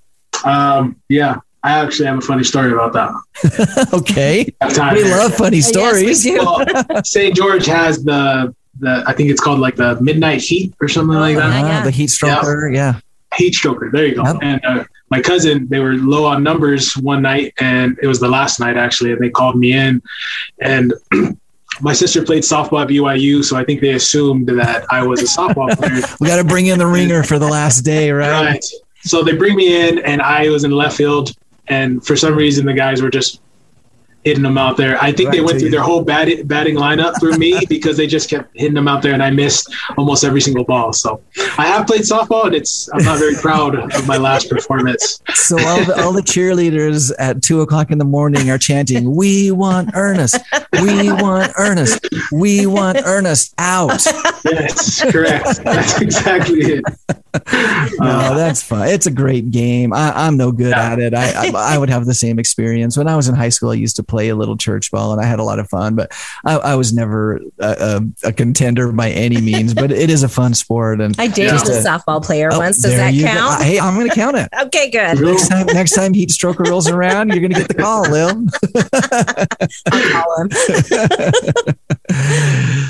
Um, 0.46 0.96
yeah, 1.10 1.40
I 1.64 1.80
actually 1.80 2.06
have 2.08 2.20
a 2.20 2.22
funny 2.22 2.44
story 2.44 2.72
about 2.72 2.94
that. 2.94 3.90
okay, 3.94 4.54
we 4.62 5.04
love 5.04 5.34
funny 5.34 5.62
stories. 5.62 6.26
Yes, 6.26 6.34
we 6.34 6.40
do. 6.40 6.86
Well, 6.90 7.04
St. 7.04 7.36
George 7.36 7.66
has 7.66 8.04
the 8.04 8.56
the 8.80 9.04
I 9.08 9.14
think 9.14 9.30
it's 9.30 9.42
called 9.42 9.60
like 9.60 9.76
the 9.76 10.00
midnight 10.02 10.42
heat 10.42 10.74
or 10.82 10.88
something 10.88 11.18
like 11.18 11.36
that. 11.38 11.50
Yeah, 11.50 11.62
Ah, 11.64 11.68
yeah. 11.68 11.84
The 11.84 11.92
heat 11.92 12.10
stroker, 12.10 12.74
yeah. 12.74 13.00
heat 13.36 13.54
stroker. 13.54 13.92
There 13.92 14.06
you 14.06 14.16
go. 14.16 14.24
Yep. 14.24 14.38
And 14.42 14.66
uh, 14.66 14.84
my 15.10 15.22
cousin, 15.22 15.68
they 15.70 15.80
were 15.80 15.94
low 15.94 16.26
on 16.26 16.44
numbers 16.44 16.96
one 16.98 17.22
night, 17.22 17.54
and 17.60 17.98
it 18.02 18.08
was 18.08 18.20
the 18.20 18.28
last 18.28 18.60
night 18.60 18.78
actually, 18.78 19.12
and 19.14 19.22
they 19.22 19.30
called 19.30 19.58
me 19.58 19.72
in, 19.74 20.02
and 20.60 20.94
my 21.82 21.94
sister 21.94 22.24
played 22.24 22.44
softball 22.44 22.82
at 22.82 22.88
BYU, 22.88 23.44
so 23.44 23.56
I 23.56 23.64
think 23.64 23.82
they 23.82 23.92
assumed 23.94 24.48
that 24.50 24.86
I 24.92 25.06
was 25.06 25.22
a 25.22 25.26
softball 25.26 25.70
player. 25.78 26.02
We 26.20 26.28
got 26.28 26.38
to 26.38 26.44
bring 26.44 26.68
in 26.68 26.80
the 26.80 26.88
ringer 26.88 27.24
for 27.24 27.38
the 27.40 27.48
last 27.48 27.82
day, 27.82 28.12
right? 28.12 28.46
Right. 28.52 28.66
So 29.02 29.24
they 29.24 29.36
bring 29.36 29.56
me 29.56 29.88
in, 29.88 30.00
and 30.00 30.22
I 30.22 30.50
was 30.50 30.64
in 30.64 30.72
left 30.72 30.98
field, 30.98 31.32
and 31.68 32.06
for 32.06 32.16
some 32.16 32.36
reason 32.36 32.66
the 32.66 32.74
guys 32.74 33.02
were 33.02 33.10
just 33.12 33.42
hitting 34.28 34.44
them 34.44 34.58
out 34.58 34.76
there. 34.76 35.02
I 35.02 35.14
think 35.14 35.32
they 35.32 35.40
went 35.40 35.60
through 35.60 35.68
you. 35.68 35.72
their 35.72 35.82
whole 35.82 36.04
bat- 36.04 36.48
batting 36.48 36.76
lineup 36.76 37.18
through 37.20 37.38
me 37.38 37.66
because 37.70 37.96
they 37.96 38.08
just 38.08 38.30
kept 38.30 38.56
hitting 38.56 38.74
them 38.74 38.88
out 38.88 39.02
there, 39.02 39.14
and 39.14 39.24
I 39.24 39.30
missed 39.32 39.74
almost 39.98 40.24
every 40.26 40.42
single 40.42 40.66
ball. 40.66 40.92
So 40.92 41.22
I 41.58 41.68
have 41.68 41.88
played 41.88 42.02
softball, 42.02 42.46
and 42.46 42.56
it's 42.56 42.90
I'm 42.94 43.04
not 43.06 43.20
very 43.20 43.36
proud 43.36 43.94
of 43.96 44.06
my 44.08 44.18
last 44.18 44.50
performance. 44.50 45.22
So 45.34 45.58
all 45.60 45.84
the 45.86 46.04
all 46.04 46.12
the 46.12 46.22
cheerleaders 46.22 47.12
at 47.20 47.42
two 47.42 47.62
o'clock 47.62 47.90
in 47.90 47.98
the 47.98 48.06
morning 48.06 48.50
are 48.50 48.58
chanting, 48.58 49.16
"We 49.16 49.52
want 49.52 49.92
Ernest, 49.94 50.38
we 50.82 51.12
want 51.12 51.54
Ernest, 51.58 52.06
we 52.32 52.66
want 52.66 52.98
Ernest 53.06 53.54
out." 53.58 54.06
Yes, 54.46 55.10
correct. 55.12 55.64
That's 55.64 56.02
exactly 56.02 56.60
it. 56.60 56.84
No, 58.00 58.06
Uh, 58.10 58.34
that's 58.36 58.62
fun. 58.62 58.88
It's 58.90 59.06
a 59.08 59.12
great 59.12 59.50
game. 59.50 59.92
I, 59.94 60.12
I'm 60.28 60.38
no 60.38 60.52
good 60.52 60.70
Yeah. 60.72 60.92
at 60.94 61.00
it. 61.00 61.14
I, 61.14 61.48
I 61.48 61.76
I 61.76 61.78
would 61.78 61.90
have 61.90 62.06
the 62.06 62.14
same 62.14 62.38
experience 62.40 62.96
when 62.98 63.08
I 63.08 63.16
was 63.16 63.28
in 63.28 63.34
high 63.36 63.50
school. 63.50 63.72
I 63.72 63.76
used 63.76 63.96
to 63.96 64.04
play 64.04 64.30
a 64.30 64.36
little 64.36 64.56
church 64.58 64.92
ball, 64.92 65.12
and 65.14 65.20
I 65.22 65.26
had 65.26 65.40
a 65.40 65.44
lot 65.44 65.58
of 65.60 65.68
fun. 65.70 65.96
But 65.96 66.12
I, 66.46 66.58
I 66.58 66.76
was 66.76 66.94
never 66.94 67.38
a, 67.60 68.02
a, 68.24 68.28
a 68.30 68.34
contender 68.34 68.92
by 68.92 69.10
any 69.12 69.42
means. 69.42 69.74
But 69.74 69.92
it 69.92 70.10
is 70.10 70.22
a 70.24 70.30
fun 70.30 70.54
sport, 70.54 71.02
and 71.02 71.16
I 71.20 71.28
dated 71.28 71.52
Just 71.54 71.68
a 71.70 71.80
a- 71.80 71.82
softball 71.84 72.24
player 72.24 72.50
Oh, 72.52 72.60
once. 72.60 72.82
Does 72.82 72.96
that 72.96 73.14
you 73.14 73.24
go. 73.24 73.30
count? 73.30 73.64
Hey, 73.64 73.80
I'm 73.80 73.96
going 73.96 74.10
to 74.10 74.16
count 74.16 74.38
it. 74.38 74.50
okay, 74.68 74.90
good. 74.92 75.20
Next 75.22 75.48
time, 75.48 75.66
next 75.68 75.94
time 75.94 76.14
heat 76.14 76.30
stroker 76.30 76.68
rolls 76.68 76.88
around, 76.88 77.30
you're 77.30 77.40
going 77.40 77.54
to 77.54 77.60
get 77.60 77.68
the 77.68 77.74
call, 77.74 78.04
Lil. 78.04 78.46
I'll 79.92 80.12
call 80.12 80.44
him. 80.44 81.97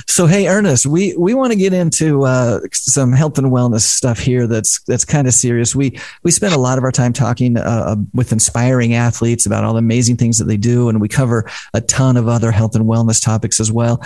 So 0.07 0.27
hey 0.27 0.47
ernest 0.47 0.85
we 0.85 1.15
we 1.17 1.33
want 1.33 1.51
to 1.51 1.57
get 1.57 1.73
into 1.73 2.23
uh, 2.23 2.59
some 2.71 3.11
health 3.11 3.37
and 3.37 3.47
wellness 3.47 3.81
stuff 3.81 4.19
here 4.19 4.47
that's 4.47 4.79
that's 4.81 5.05
kind 5.05 5.27
of 5.27 5.33
serious. 5.33 5.75
We 5.75 5.99
we 6.23 6.31
spend 6.31 6.53
a 6.53 6.59
lot 6.59 6.77
of 6.77 6.83
our 6.83 6.91
time 6.91 7.13
talking 7.13 7.57
uh, 7.57 7.61
uh, 7.61 7.95
with 8.13 8.31
inspiring 8.31 8.93
athletes 8.93 9.45
about 9.45 9.63
all 9.63 9.73
the 9.73 9.79
amazing 9.79 10.17
things 10.17 10.37
that 10.37 10.45
they 10.45 10.57
do, 10.57 10.89
and 10.89 11.01
we 11.01 11.07
cover 11.07 11.49
a 11.73 11.81
ton 11.81 12.17
of 12.17 12.27
other 12.27 12.51
health 12.51 12.75
and 12.75 12.85
wellness 12.85 13.23
topics 13.23 13.59
as 13.59 13.71
well. 13.71 14.01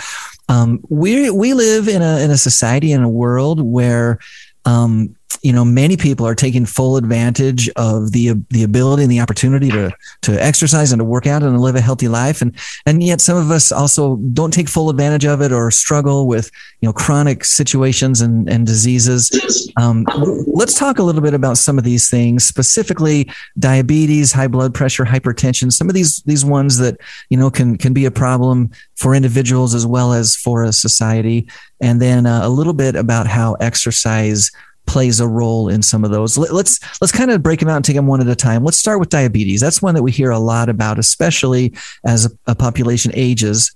Um, 0.48 0.80
we 0.88 1.30
we 1.30 1.54
live 1.54 1.88
in 1.88 2.02
a 2.02 2.20
in 2.20 2.30
a 2.30 2.38
society 2.38 2.92
in 2.92 3.02
a 3.02 3.08
world 3.08 3.60
where 3.60 4.18
um, 4.64 5.16
you 5.42 5.52
know, 5.52 5.64
many 5.64 5.96
people 5.96 6.26
are 6.26 6.34
taking 6.34 6.66
full 6.66 6.96
advantage 6.96 7.68
of 7.70 8.12
the 8.12 8.32
the 8.50 8.62
ability 8.62 9.02
and 9.02 9.12
the 9.12 9.20
opportunity 9.20 9.70
to 9.70 9.90
to 10.22 10.42
exercise 10.42 10.92
and 10.92 11.00
to 11.00 11.04
work 11.04 11.26
out 11.26 11.42
and 11.42 11.54
to 11.54 11.60
live 11.60 11.74
a 11.74 11.80
healthy 11.80 12.08
life, 12.08 12.42
and 12.42 12.54
and 12.86 13.02
yet 13.02 13.20
some 13.20 13.36
of 13.36 13.50
us 13.50 13.72
also 13.72 14.16
don't 14.32 14.52
take 14.52 14.68
full 14.68 14.90
advantage 14.90 15.24
of 15.24 15.40
it 15.40 15.52
or 15.52 15.70
struggle 15.70 16.26
with 16.26 16.50
you 16.80 16.88
know 16.88 16.92
chronic 16.92 17.44
situations 17.44 18.20
and 18.20 18.48
and 18.48 18.66
diseases. 18.66 19.72
Um, 19.76 20.06
let's 20.46 20.78
talk 20.78 20.98
a 20.98 21.02
little 21.02 21.22
bit 21.22 21.34
about 21.34 21.58
some 21.58 21.78
of 21.78 21.84
these 21.84 22.10
things, 22.10 22.44
specifically 22.44 23.30
diabetes, 23.58 24.32
high 24.32 24.48
blood 24.48 24.74
pressure, 24.74 25.04
hypertension. 25.04 25.72
Some 25.72 25.88
of 25.88 25.94
these 25.94 26.22
these 26.22 26.44
ones 26.44 26.78
that 26.78 26.98
you 27.30 27.36
know 27.36 27.50
can 27.50 27.78
can 27.78 27.92
be 27.92 28.04
a 28.04 28.10
problem 28.10 28.70
for 28.96 29.14
individuals 29.14 29.74
as 29.74 29.86
well 29.86 30.12
as 30.12 30.36
for 30.36 30.62
a 30.62 30.72
society, 30.72 31.48
and 31.80 32.00
then 32.00 32.26
uh, 32.26 32.40
a 32.42 32.48
little 32.48 32.72
bit 32.74 32.96
about 32.96 33.26
how 33.26 33.54
exercise 33.54 34.50
plays 34.92 35.20
a 35.20 35.26
role 35.26 35.70
in 35.70 35.80
some 35.80 36.04
of 36.04 36.10
those. 36.10 36.36
Let's 36.36 36.78
let's 37.00 37.12
kind 37.12 37.30
of 37.30 37.42
break 37.42 37.60
them 37.60 37.70
out 37.70 37.76
and 37.76 37.84
take 37.84 37.96
them 37.96 38.06
one 38.06 38.20
at 38.20 38.28
a 38.28 38.36
time. 38.36 38.62
Let's 38.62 38.76
start 38.76 39.00
with 39.00 39.08
diabetes. 39.08 39.58
That's 39.58 39.80
one 39.80 39.94
that 39.94 40.02
we 40.02 40.12
hear 40.12 40.30
a 40.30 40.38
lot 40.38 40.68
about, 40.68 40.98
especially 40.98 41.72
as 42.04 42.26
a, 42.26 42.30
a 42.46 42.54
population 42.54 43.10
ages. 43.14 43.74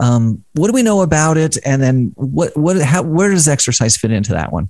Um, 0.00 0.44
what 0.54 0.66
do 0.66 0.72
we 0.72 0.82
know 0.82 1.02
about 1.02 1.36
it? 1.36 1.56
And 1.64 1.80
then 1.80 2.12
what 2.16 2.56
what 2.56 2.82
how 2.82 3.02
where 3.02 3.30
does 3.30 3.46
exercise 3.46 3.96
fit 3.96 4.10
into 4.10 4.32
that 4.32 4.52
one? 4.52 4.68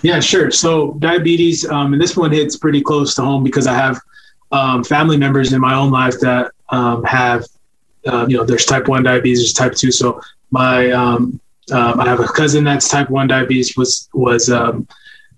Yeah, 0.00 0.18
sure. 0.20 0.50
So 0.50 0.94
diabetes, 0.94 1.68
um, 1.68 1.92
and 1.92 2.00
this 2.00 2.16
one 2.16 2.32
hits 2.32 2.56
pretty 2.56 2.80
close 2.80 3.14
to 3.16 3.22
home 3.22 3.44
because 3.44 3.66
I 3.66 3.74
have 3.74 4.00
um, 4.50 4.82
family 4.82 5.18
members 5.18 5.52
in 5.52 5.60
my 5.60 5.74
own 5.74 5.90
life 5.90 6.18
that 6.20 6.52
um, 6.70 7.04
have, 7.04 7.44
uh, 8.06 8.24
you 8.28 8.38
know, 8.38 8.44
there's 8.44 8.64
type 8.64 8.88
one 8.88 9.02
diabetes, 9.02 9.40
there's 9.40 9.52
type 9.52 9.74
two. 9.74 9.92
So 9.92 10.22
my 10.50 10.90
um, 10.90 11.38
um, 11.70 12.00
I 12.00 12.08
have 12.08 12.20
a 12.20 12.28
cousin 12.28 12.64
that's 12.64 12.88
type 12.88 13.10
one 13.10 13.26
diabetes 13.26 13.76
was 13.76 14.08
was 14.14 14.48
um, 14.48 14.88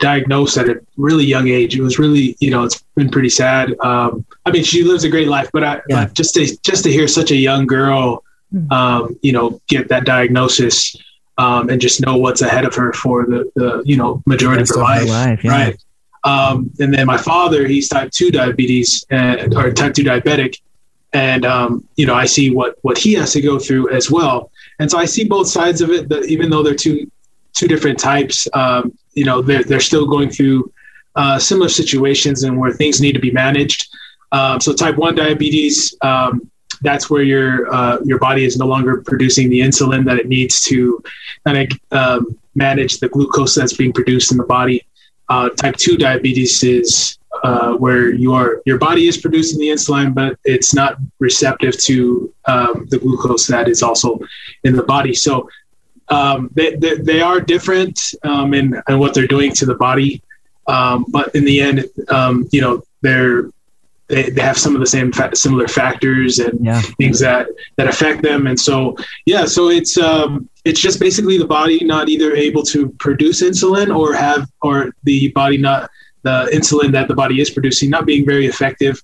diagnosed 0.00 0.56
at 0.56 0.68
a 0.68 0.80
really 0.96 1.24
young 1.24 1.48
age. 1.48 1.76
It 1.76 1.82
was 1.82 1.98
really, 1.98 2.36
you 2.40 2.50
know, 2.50 2.64
it's 2.64 2.82
been 2.96 3.10
pretty 3.10 3.28
sad. 3.28 3.78
Um, 3.80 4.24
I 4.44 4.50
mean, 4.50 4.64
she 4.64 4.82
lives 4.82 5.04
a 5.04 5.08
great 5.08 5.28
life, 5.28 5.50
but 5.52 5.62
I, 5.62 5.80
yeah. 5.88 6.08
just 6.12 6.34
to 6.34 6.46
just 6.62 6.84
to 6.84 6.90
hear 6.90 7.06
such 7.06 7.30
a 7.30 7.36
young 7.36 7.66
girl, 7.66 8.24
hmm. 8.50 8.72
um, 8.72 9.18
you 9.22 9.32
know, 9.32 9.60
get 9.68 9.88
that 9.88 10.04
diagnosis 10.04 10.96
um, 11.38 11.70
and 11.70 11.80
just 11.80 12.04
know 12.04 12.16
what's 12.16 12.42
ahead 12.42 12.64
of 12.64 12.74
her 12.74 12.92
for 12.92 13.26
the, 13.26 13.50
the 13.54 13.82
you 13.84 13.96
know 13.96 14.22
majority 14.26 14.62
of 14.62 14.68
her 14.68 14.76
life, 14.76 15.02
her 15.02 15.06
life 15.06 15.44
yeah. 15.44 15.50
right? 15.50 15.84
Um, 16.24 16.70
and 16.80 16.92
then 16.92 17.06
my 17.06 17.16
father, 17.16 17.66
he's 17.66 17.88
type 17.88 18.10
two 18.10 18.30
diabetes 18.30 19.06
and, 19.08 19.54
or 19.54 19.72
type 19.72 19.94
two 19.94 20.04
diabetic, 20.04 20.60
and 21.12 21.46
um, 21.46 21.86
you 21.96 22.06
know, 22.06 22.14
I 22.14 22.26
see 22.26 22.50
what 22.50 22.76
what 22.82 22.98
he 22.98 23.14
has 23.14 23.32
to 23.34 23.40
go 23.40 23.58
through 23.58 23.90
as 23.90 24.10
well. 24.10 24.50
And 24.78 24.90
so 24.90 24.98
I 24.98 25.04
see 25.04 25.24
both 25.24 25.48
sides 25.48 25.80
of 25.80 25.90
it. 25.90 26.08
That 26.08 26.24
even 26.26 26.50
though 26.50 26.62
they're 26.62 26.74
two 26.74 27.10
two 27.54 27.68
different 27.68 27.98
types, 27.98 28.48
um, 28.54 28.96
you 29.14 29.24
know 29.24 29.42
they're, 29.42 29.64
they're 29.64 29.80
still 29.80 30.06
going 30.06 30.30
through 30.30 30.72
uh, 31.16 31.38
similar 31.38 31.68
situations 31.68 32.44
and 32.44 32.58
where 32.58 32.72
things 32.72 33.00
need 33.00 33.12
to 33.12 33.20
be 33.20 33.30
managed. 33.30 33.88
Um, 34.32 34.60
so 34.60 34.72
type 34.72 34.96
1 34.96 35.16
diabetes 35.16 35.96
um, 36.02 36.48
that's 36.82 37.10
where 37.10 37.22
your 37.22 37.72
uh, 37.74 37.98
your 38.04 38.18
body 38.18 38.44
is 38.44 38.56
no 38.56 38.66
longer 38.66 39.02
producing 39.02 39.50
the 39.50 39.60
insulin 39.60 40.04
that 40.04 40.18
it 40.18 40.28
needs 40.28 40.62
to 40.62 41.02
kind 41.46 41.72
of 41.72 41.98
um, 41.98 42.38
manage 42.54 42.98
the 42.98 43.08
glucose 43.08 43.54
that's 43.54 43.74
being 43.74 43.92
produced 43.92 44.32
in 44.32 44.38
the 44.38 44.44
body. 44.44 44.86
Uh, 45.28 45.48
type 45.50 45.76
2 45.76 45.96
diabetes 45.96 46.62
is 46.64 47.18
uh, 47.44 47.74
where 47.74 48.12
your 48.12 48.62
your 48.66 48.78
body 48.78 49.08
is 49.08 49.16
producing 49.16 49.58
the 49.58 49.68
insulin, 49.68 50.14
but 50.14 50.38
it's 50.44 50.74
not 50.74 50.96
receptive 51.18 51.76
to 51.78 52.32
um, 52.46 52.86
the 52.90 52.98
glucose 52.98 53.46
that 53.46 53.68
is 53.68 53.82
also 53.82 54.18
in 54.64 54.74
the 54.74 54.82
body. 54.82 55.14
So 55.14 55.48
um, 56.10 56.50
they, 56.54 56.74
they, 56.76 56.96
they, 56.96 57.20
are 57.20 57.40
different 57.40 58.14
um, 58.24 58.52
in, 58.52 58.80
in 58.88 58.98
what 58.98 59.14
they're 59.14 59.26
doing 59.26 59.52
to 59.52 59.66
the 59.66 59.76
body. 59.76 60.22
Um, 60.66 61.06
but 61.08 61.34
in 61.34 61.44
the 61.44 61.60
end, 61.60 61.84
um, 62.08 62.48
you 62.50 62.60
know, 62.60 62.82
they're, 63.00 63.50
they, 64.08 64.30
they 64.30 64.42
have 64.42 64.58
some 64.58 64.74
of 64.74 64.80
the 64.80 64.86
same 64.86 65.12
fa- 65.12 65.34
similar 65.34 65.68
factors 65.68 66.40
and 66.40 66.64
yeah. 66.64 66.80
things 66.98 67.20
that, 67.20 67.46
that 67.76 67.86
affect 67.86 68.22
them. 68.22 68.48
And 68.48 68.58
so, 68.58 68.96
yeah, 69.24 69.44
so 69.44 69.68
it's, 69.68 69.96
um, 69.96 70.48
it's 70.64 70.80
just 70.80 70.98
basically 70.98 71.38
the 71.38 71.46
body 71.46 71.84
not 71.84 72.08
either 72.08 72.34
able 72.34 72.64
to 72.64 72.90
produce 72.98 73.40
insulin 73.42 73.96
or 73.96 74.12
have, 74.14 74.48
or 74.62 74.92
the 75.04 75.30
body 75.32 75.58
not, 75.58 75.90
the 76.22 76.50
insulin 76.52 76.92
that 76.92 77.08
the 77.08 77.14
body 77.14 77.40
is 77.40 77.50
producing 77.50 77.88
not 77.88 78.04
being 78.04 78.26
very 78.26 78.46
effective. 78.46 79.02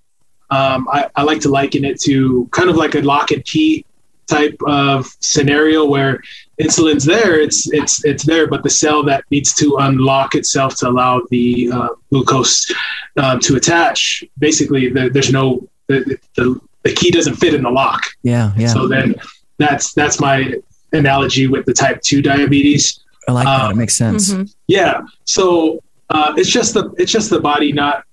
Um, 0.51 0.89
I, 0.93 1.09
I, 1.17 1.23
like 1.23 1.41
to 1.41 1.49
liken 1.49 1.85
it 1.85 2.01
to 2.03 2.49
kind 2.53 2.69
of 2.69 2.77
like 2.77 2.95
a 2.95 3.01
lock 3.01 3.31
and 3.31 3.45
key 3.45 3.86
type 4.27 4.57
of 4.67 5.07
scenario 5.21 5.85
where 5.85 6.21
insulin's 6.61 7.05
there 7.05 7.39
it's 7.39 7.71
it's 7.73 8.05
it's 8.05 8.25
there 8.25 8.47
but 8.47 8.63
the 8.63 8.71
cell 8.71 9.03
that 9.03 9.25
needs 9.31 9.55
to 9.55 9.77
unlock 9.81 10.35
itself 10.35 10.75
to 10.75 10.89
allow 10.89 11.21
the 11.31 11.71
uh, 11.73 11.89
glucose 12.11 12.73
uh, 13.19 13.39
to 13.39 13.57
attach 13.57 14.25
basically 14.39 14.89
the, 14.89 15.09
there's 15.11 15.33
no 15.33 15.67
the, 15.87 16.19
the, 16.35 16.61
the 16.83 16.93
key 16.93 17.11
doesn't 17.11 17.37
fit 17.37 17.55
in 17.55 17.63
the 17.63 17.71
lock. 17.71 18.03
Yeah 18.23 18.53
yeah. 18.57 18.69
So 18.69 18.89
then 18.89 19.15
that's 19.59 19.93
that's 19.93 20.21
my 20.21 20.55
analogy 20.93 21.47
with 21.47 21.67
the 21.67 21.73
type 21.73 22.01
2 22.03 22.23
diabetes. 22.23 23.01
I 23.29 23.33
like 23.33 23.45
that. 23.45 23.67
It 23.67 23.73
um, 23.73 23.79
makes 23.79 23.97
sense. 23.97 24.33
Mm-hmm. 24.33 24.45
yeah. 24.67 25.03
So 25.25 25.83
uh, 26.11 26.35
it's 26.37 26.51
just 26.51 26.75
the 26.75 26.95
it's 26.99 27.13
just 27.13 27.31
the 27.31 27.41
body 27.41 27.73
not 27.73 28.05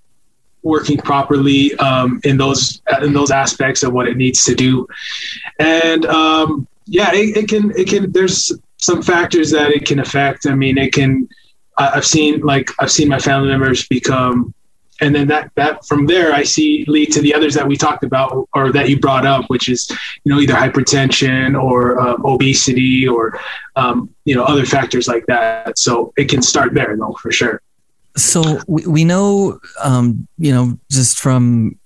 working 0.63 0.97
properly 0.97 1.75
um, 1.75 2.19
in 2.23 2.37
those 2.37 2.81
in 3.01 3.13
those 3.13 3.31
aspects 3.31 3.83
of 3.83 3.93
what 3.93 4.07
it 4.07 4.17
needs 4.17 4.43
to 4.43 4.55
do 4.55 4.87
and 5.59 6.05
um, 6.05 6.67
yeah, 6.85 7.11
it, 7.13 7.37
it, 7.37 7.49
can 7.49 7.71
it 7.77 7.87
can. 7.87 8.11
There's 8.11 8.51
some 8.77 9.01
factors 9.01 9.51
that 9.51 9.71
it 9.71 9.85
can 9.85 9.99
affect. 9.99 10.45
I 10.45 10.55
mean, 10.55 10.77
it 10.77 10.93
can. 10.93 11.27
I've 11.77 12.05
seen 12.05 12.41
like 12.41 12.69
I've 12.79 12.91
seen 12.91 13.07
my 13.07 13.17
family 13.17 13.49
members 13.49 13.87
become, 13.87 14.53
and 15.01 15.15
then 15.15 15.27
that 15.27 15.51
that 15.55 15.85
from 15.85 16.05
there 16.05 16.33
I 16.33 16.43
see 16.43 16.85
lead 16.87 17.11
to 17.13 17.21
the 17.21 17.33
others 17.33 17.55
that 17.55 17.67
we 17.67 17.77
talked 17.77 18.03
about 18.03 18.47
or 18.53 18.71
that 18.71 18.89
you 18.89 18.99
brought 18.99 19.25
up, 19.25 19.45
which 19.49 19.69
is 19.69 19.89
you 20.23 20.31
know 20.31 20.39
either 20.39 20.53
hypertension 20.53 21.59
or 21.61 21.99
uh, 21.99 22.17
obesity 22.25 23.07
or 23.07 23.39
um, 23.75 24.13
you 24.25 24.35
know 24.35 24.43
other 24.43 24.65
factors 24.65 25.07
like 25.07 25.25
that. 25.27 25.79
So 25.79 26.13
it 26.17 26.29
can 26.29 26.41
start 26.41 26.73
there 26.73 26.95
though 26.97 27.17
for 27.21 27.31
sure. 27.31 27.61
So 28.15 28.59
we, 28.67 28.85
we 28.85 29.03
know, 29.05 29.59
um, 29.83 30.27
you 30.37 30.51
know, 30.51 30.77
just 30.89 31.19
from 31.19 31.77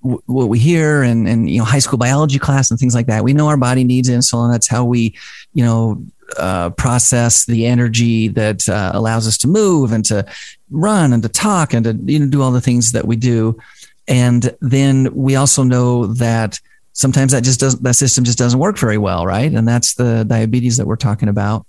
what 0.00 0.48
we 0.48 0.58
hear 0.58 1.02
and, 1.02 1.28
and, 1.28 1.50
you 1.50 1.58
know, 1.58 1.64
high 1.64 1.80
school 1.80 1.98
biology 1.98 2.38
class 2.38 2.70
and 2.70 2.78
things 2.78 2.94
like 2.94 3.06
that. 3.06 3.24
We 3.24 3.32
know 3.32 3.48
our 3.48 3.56
body 3.56 3.82
needs 3.82 4.08
insulin. 4.08 4.52
That's 4.52 4.68
how 4.68 4.84
we, 4.84 5.16
you 5.52 5.64
know, 5.64 6.04
uh, 6.38 6.70
process 6.70 7.44
the 7.44 7.66
energy 7.66 8.28
that 8.28 8.68
uh, 8.68 8.92
allows 8.94 9.26
us 9.26 9.36
to 9.38 9.48
move 9.48 9.92
and 9.92 10.04
to 10.06 10.24
run 10.70 11.12
and 11.12 11.22
to 11.22 11.28
talk 11.28 11.74
and 11.74 11.84
to, 11.84 12.12
you 12.12 12.20
know, 12.20 12.26
do 12.26 12.42
all 12.42 12.52
the 12.52 12.60
things 12.60 12.92
that 12.92 13.06
we 13.06 13.16
do. 13.16 13.58
And 14.08 14.56
then 14.60 15.12
we 15.14 15.34
also 15.34 15.64
know 15.64 16.06
that 16.06 16.60
sometimes 16.92 17.32
that 17.32 17.44
just 17.44 17.60
doesn't, 17.60 17.82
that 17.82 17.94
system 17.94 18.24
just 18.24 18.38
doesn't 18.38 18.60
work 18.60 18.78
very 18.78 18.98
well. 18.98 19.26
Right. 19.26 19.52
And 19.52 19.66
that's 19.66 19.94
the 19.94 20.24
diabetes 20.24 20.76
that 20.76 20.86
we're 20.86 20.96
talking 20.96 21.28
about. 21.28 21.66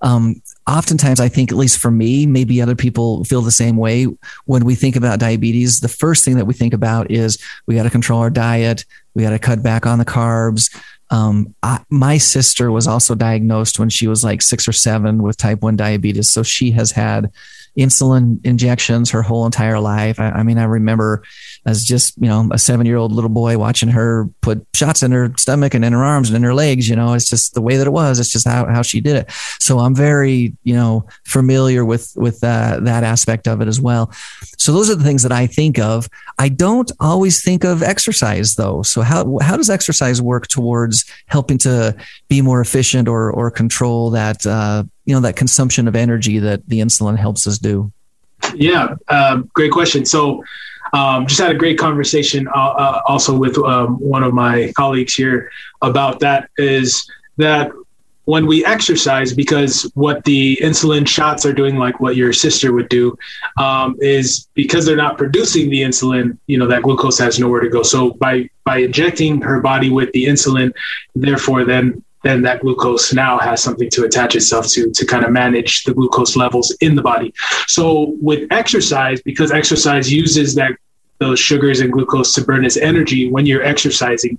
Um, 0.00 0.42
oftentimes, 0.70 1.20
I 1.20 1.28
think, 1.28 1.50
at 1.50 1.58
least 1.58 1.78
for 1.78 1.90
me, 1.90 2.26
maybe 2.26 2.62
other 2.62 2.76
people 2.76 3.24
feel 3.24 3.42
the 3.42 3.50
same 3.50 3.76
way. 3.76 4.06
When 4.44 4.64
we 4.64 4.74
think 4.74 4.96
about 4.96 5.18
diabetes, 5.18 5.80
the 5.80 5.88
first 5.88 6.24
thing 6.24 6.36
that 6.36 6.46
we 6.46 6.54
think 6.54 6.72
about 6.72 7.10
is 7.10 7.42
we 7.66 7.74
got 7.74 7.82
to 7.82 7.90
control 7.90 8.20
our 8.20 8.30
diet, 8.30 8.84
we 9.14 9.22
got 9.22 9.30
to 9.30 9.38
cut 9.38 9.62
back 9.62 9.86
on 9.86 9.98
the 9.98 10.04
carbs. 10.04 10.74
Um, 11.10 11.54
I, 11.62 11.80
my 11.90 12.18
sister 12.18 12.70
was 12.70 12.86
also 12.86 13.16
diagnosed 13.16 13.80
when 13.80 13.88
she 13.88 14.06
was 14.06 14.22
like 14.22 14.42
six 14.42 14.68
or 14.68 14.72
seven 14.72 15.22
with 15.22 15.36
type 15.36 15.60
1 15.60 15.74
diabetes. 15.74 16.30
So 16.30 16.44
she 16.44 16.70
has 16.70 16.92
had 16.92 17.32
insulin 17.76 18.44
injections 18.44 19.10
her 19.10 19.22
whole 19.22 19.46
entire 19.46 19.80
life. 19.80 20.20
I, 20.20 20.30
I 20.30 20.42
mean, 20.44 20.58
I 20.58 20.64
remember 20.64 21.24
as 21.66 21.84
just 21.84 22.16
you 22.16 22.28
know 22.28 22.48
a 22.52 22.58
seven 22.58 22.86
year 22.86 22.96
old 22.96 23.12
little 23.12 23.30
boy 23.30 23.58
watching 23.58 23.88
her 23.88 24.28
put 24.40 24.66
shots 24.74 25.02
in 25.02 25.12
her 25.12 25.32
stomach 25.36 25.74
and 25.74 25.84
in 25.84 25.92
her 25.92 26.04
arms 26.04 26.30
and 26.30 26.36
in 26.36 26.42
her 26.42 26.54
legs 26.54 26.88
you 26.88 26.96
know 26.96 27.12
it's 27.12 27.28
just 27.28 27.54
the 27.54 27.60
way 27.60 27.76
that 27.76 27.86
it 27.86 27.90
was. 27.90 28.18
It's 28.18 28.30
just 28.30 28.46
how, 28.46 28.66
how 28.66 28.82
she 28.82 29.00
did 29.00 29.16
it. 29.16 29.30
So 29.58 29.78
i'm 29.78 29.94
very 29.94 30.56
you 30.64 30.74
know 30.74 31.06
familiar 31.24 31.84
with 31.84 32.12
with 32.16 32.42
uh, 32.42 32.80
that 32.82 33.04
aspect 33.04 33.46
of 33.46 33.60
it 33.60 33.68
as 33.68 33.80
well. 33.80 34.12
So 34.58 34.72
those 34.72 34.90
are 34.90 34.94
the 34.94 35.04
things 35.04 35.22
that 35.22 35.32
i 35.32 35.46
think 35.46 35.78
of. 35.78 36.08
I 36.38 36.48
don't 36.48 36.90
always 37.00 37.42
think 37.42 37.64
of 37.64 37.82
exercise 37.82 38.54
though. 38.54 38.82
So 38.82 39.02
how 39.02 39.38
how 39.40 39.56
does 39.56 39.70
exercise 39.70 40.22
work 40.22 40.46
towards 40.48 41.04
helping 41.26 41.58
to 41.58 41.96
be 42.28 42.40
more 42.40 42.60
efficient 42.60 43.08
or 43.08 43.30
or 43.30 43.50
control 43.50 44.10
that 44.10 44.46
uh, 44.46 44.84
you 45.04 45.14
know 45.14 45.20
that 45.20 45.36
consumption 45.36 45.88
of 45.88 45.96
energy 45.96 46.38
that 46.38 46.66
the 46.68 46.80
insulin 46.80 47.18
helps 47.18 47.46
us 47.46 47.58
do? 47.58 47.92
Yeah 48.54 48.94
uh, 49.08 49.42
great 49.52 49.72
question. 49.72 50.06
So 50.06 50.42
um, 50.92 51.26
just 51.26 51.40
had 51.40 51.50
a 51.50 51.58
great 51.58 51.78
conversation 51.78 52.48
uh, 52.48 52.50
uh, 52.70 53.02
also 53.06 53.36
with 53.36 53.56
um, 53.58 53.98
one 54.00 54.22
of 54.22 54.34
my 54.34 54.72
colleagues 54.76 55.14
here 55.14 55.50
about 55.82 56.20
that 56.20 56.50
is 56.58 57.08
that 57.36 57.70
when 58.24 58.46
we 58.46 58.64
exercise, 58.64 59.32
because 59.32 59.90
what 59.94 60.24
the 60.24 60.56
insulin 60.62 61.06
shots 61.06 61.44
are 61.44 61.52
doing, 61.52 61.76
like 61.76 61.98
what 61.98 62.14
your 62.14 62.32
sister 62.32 62.72
would 62.72 62.88
do, 62.88 63.16
um, 63.58 63.96
is 64.00 64.48
because 64.54 64.86
they're 64.86 64.96
not 64.96 65.18
producing 65.18 65.68
the 65.68 65.80
insulin, 65.80 66.38
you 66.46 66.56
know, 66.56 66.68
that 66.68 66.82
glucose 66.82 67.18
has 67.18 67.40
nowhere 67.40 67.60
to 67.60 67.68
go. 67.68 67.82
So 67.82 68.12
by 68.12 68.48
by 68.64 68.78
injecting 68.78 69.40
her 69.40 69.60
body 69.60 69.90
with 69.90 70.12
the 70.12 70.26
insulin, 70.26 70.72
therefore 71.16 71.64
then 71.64 72.04
then 72.22 72.42
that 72.42 72.60
glucose 72.60 73.12
now 73.12 73.38
has 73.38 73.62
something 73.62 73.88
to 73.90 74.04
attach 74.04 74.34
itself 74.34 74.68
to 74.68 74.90
to 74.90 75.06
kind 75.06 75.24
of 75.24 75.30
manage 75.32 75.84
the 75.84 75.94
glucose 75.94 76.36
levels 76.36 76.76
in 76.80 76.94
the 76.94 77.02
body. 77.02 77.32
So 77.66 78.16
with 78.20 78.50
exercise, 78.52 79.22
because 79.22 79.52
exercise 79.52 80.12
uses 80.12 80.54
that 80.56 80.72
those 81.18 81.38
sugars 81.38 81.80
and 81.80 81.92
glucose 81.92 82.32
to 82.34 82.44
burn 82.44 82.64
as 82.64 82.76
energy 82.78 83.30
when 83.30 83.44
you're 83.44 83.62
exercising. 83.62 84.38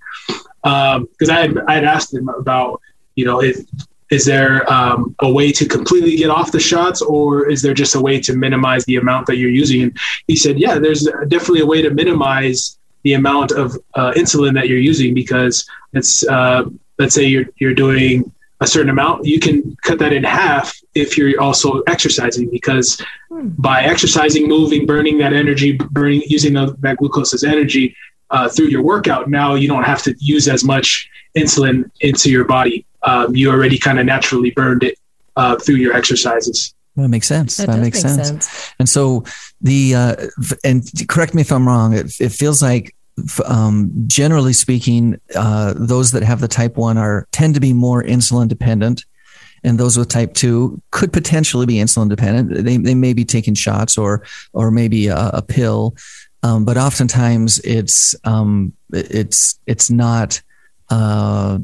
Because 0.63 1.29
um, 1.29 1.31
I 1.31 1.39
had 1.41 1.57
I 1.67 1.73
had 1.75 1.83
asked 1.83 2.13
him 2.13 2.29
about 2.29 2.81
you 3.15 3.25
know, 3.25 3.41
is, 3.41 3.65
is 4.09 4.25
there 4.25 4.71
um, 4.71 5.15
a 5.19 5.31
way 5.31 5.51
to 5.51 5.65
completely 5.65 6.15
get 6.17 6.29
off 6.29 6.51
the 6.51 6.59
shots 6.59 7.01
or 7.01 7.49
is 7.49 7.61
there 7.61 7.73
just 7.73 7.95
a 7.95 8.01
way 8.01 8.19
to 8.21 8.35
minimize 8.35 8.83
the 8.85 8.97
amount 8.97 9.27
that 9.27 9.37
you're 9.37 9.49
using? 9.49 9.83
And 9.83 9.97
he 10.27 10.35
said, 10.35 10.59
yeah, 10.59 10.79
there's 10.79 11.07
definitely 11.27 11.61
a 11.61 11.65
way 11.65 11.81
to 11.81 11.89
minimize 11.91 12.77
the 13.03 13.13
amount 13.13 13.51
of 13.51 13.77
uh, 13.95 14.11
insulin 14.15 14.53
that 14.55 14.67
you're 14.67 14.77
using 14.77 15.13
because 15.13 15.67
it's, 15.93 16.27
uh, 16.27 16.65
let's 17.01 17.15
say 17.15 17.25
you're, 17.25 17.45
you're 17.57 17.73
doing 17.73 18.31
a 18.61 18.67
certain 18.67 18.89
amount, 18.89 19.25
you 19.25 19.39
can 19.39 19.75
cut 19.83 19.99
that 19.99 20.13
in 20.13 20.23
half 20.23 20.79
if 20.93 21.17
you're 21.17 21.39
also 21.41 21.81
exercising 21.87 22.49
because 22.49 23.01
hmm. 23.29 23.49
by 23.57 23.83
exercising, 23.83 24.47
moving, 24.47 24.85
burning 24.85 25.17
that 25.17 25.33
energy, 25.33 25.77
burning, 25.89 26.21
using 26.27 26.53
the, 26.53 26.75
that 26.79 26.97
glucose 26.97 27.33
as 27.33 27.43
energy 27.43 27.95
uh, 28.29 28.47
through 28.47 28.67
your 28.67 28.83
workout, 28.83 29.29
now 29.29 29.55
you 29.55 29.67
don't 29.67 29.83
have 29.83 30.01
to 30.03 30.15
use 30.19 30.47
as 30.47 30.63
much 30.63 31.09
insulin 31.35 31.89
into 31.99 32.29
your 32.29 32.45
body 32.45 32.85
um, 33.03 33.35
you 33.35 33.49
already 33.49 33.77
kind 33.77 33.99
of 33.99 34.05
naturally 34.05 34.51
burned 34.51 34.83
it 34.83 34.97
uh, 35.35 35.57
through 35.57 35.75
your 35.75 35.93
exercises. 35.95 36.73
That 36.95 37.07
makes 37.07 37.27
sense. 37.27 37.57
That, 37.57 37.67
that 37.67 37.79
makes 37.79 38.03
make 38.03 38.11
sense. 38.11 38.27
sense. 38.27 38.73
And 38.77 38.87
so 38.87 39.23
the 39.61 39.95
uh, 39.95 40.15
and 40.63 40.83
correct 41.07 41.33
me 41.33 41.41
if 41.41 41.51
I'm 41.51 41.67
wrong. 41.67 41.93
It, 41.93 42.19
it 42.19 42.29
feels 42.29 42.61
like 42.61 42.95
um, 43.45 43.91
generally 44.07 44.53
speaking, 44.53 45.19
uh, 45.35 45.73
those 45.75 46.11
that 46.11 46.23
have 46.23 46.41
the 46.41 46.47
type 46.47 46.77
one 46.77 46.97
are 46.97 47.27
tend 47.31 47.53
to 47.55 47.59
be 47.59 47.73
more 47.73 48.03
insulin 48.03 48.47
dependent, 48.47 49.05
and 49.63 49.77
those 49.77 49.97
with 49.97 50.09
type 50.09 50.33
two 50.33 50.81
could 50.91 51.13
potentially 51.13 51.65
be 51.65 51.75
insulin 51.75 52.09
dependent. 52.09 52.63
They 52.65 52.77
they 52.77 52.95
may 52.95 53.13
be 53.13 53.25
taking 53.25 53.53
shots 53.53 53.97
or 53.97 54.23
or 54.53 54.71
maybe 54.71 55.07
a, 55.07 55.29
a 55.33 55.41
pill, 55.41 55.95
um, 56.43 56.65
but 56.65 56.77
oftentimes 56.77 57.59
it's 57.59 58.15
um, 58.23 58.73
it's 58.91 59.59
it's 59.67 59.89
not 59.89 60.41
uh, 60.89 61.59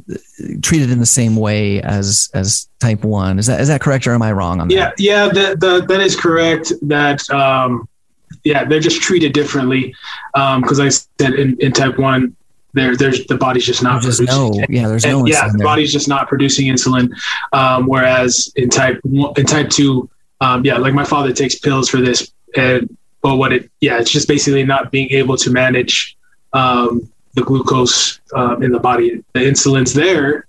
treated 0.62 0.90
in 0.90 1.00
the 1.00 1.06
same 1.06 1.36
way 1.36 1.82
as 1.82 2.30
as 2.34 2.70
type 2.80 3.04
one. 3.04 3.40
Is 3.40 3.48
that 3.48 3.60
is 3.60 3.68
that 3.68 3.82
correct, 3.82 4.08
or 4.08 4.14
am 4.14 4.22
I 4.22 4.32
wrong 4.32 4.62
on 4.62 4.70
that? 4.70 4.74
Yeah, 4.74 4.92
yeah, 4.98 5.28
that 5.30 5.60
that, 5.60 5.88
that 5.88 6.02
is 6.02 6.16
correct. 6.16 6.72
That 6.84 7.28
um, 7.30 7.88
yeah, 8.44 8.64
they're 8.66 8.80
just 8.80 9.02
treated 9.02 9.34
differently. 9.34 9.96
Because 10.34 10.80
um, 10.80 10.86
I 10.86 10.90
said 10.90 11.34
in, 11.34 11.58
in 11.60 11.72
type 11.72 11.98
one, 11.98 12.36
there 12.74 12.96
there's 12.96 13.26
the 13.28 13.36
body's 13.36 13.66
just 13.66 13.84
not 13.84 14.02
just 14.02 14.20
producing. 14.20 14.52
No, 14.52 14.66
yeah, 14.70 14.88
there's 14.88 15.06
no. 15.06 15.26
yeah, 15.26 15.50
the 15.52 15.64
body's 15.64 15.92
just 15.92 16.08
not 16.08 16.28
producing 16.28 16.68
insulin. 16.68 17.12
Um, 17.54 17.88
whereas 17.88 18.52
in 18.56 18.70
type 18.70 19.02
in 19.04 19.46
type 19.46 19.70
two, 19.70 20.10
um, 20.42 20.64
yeah, 20.64 20.78
like 20.78 20.94
my 20.94 21.06
father 21.06 21.34
takes 21.34 21.56
pills 21.56 21.90
for 21.90 21.98
this, 21.98 22.32
and 22.56 22.96
but 23.22 23.38
what 23.38 23.52
it 23.54 23.70
yeah, 23.82 24.00
it's 24.00 24.12
just 24.12 24.28
basically 24.28 24.64
not 24.64 24.92
being 24.92 25.10
able 25.12 25.38
to 25.38 25.50
manage 25.50 26.18
um, 26.54 27.10
the 27.34 27.44
glucose 27.44 28.20
um, 28.34 28.64
in 28.64 28.72
the 28.72 28.80
body. 28.80 29.24
The 29.34 29.40
insulin's 29.40 29.94
there, 29.94 30.48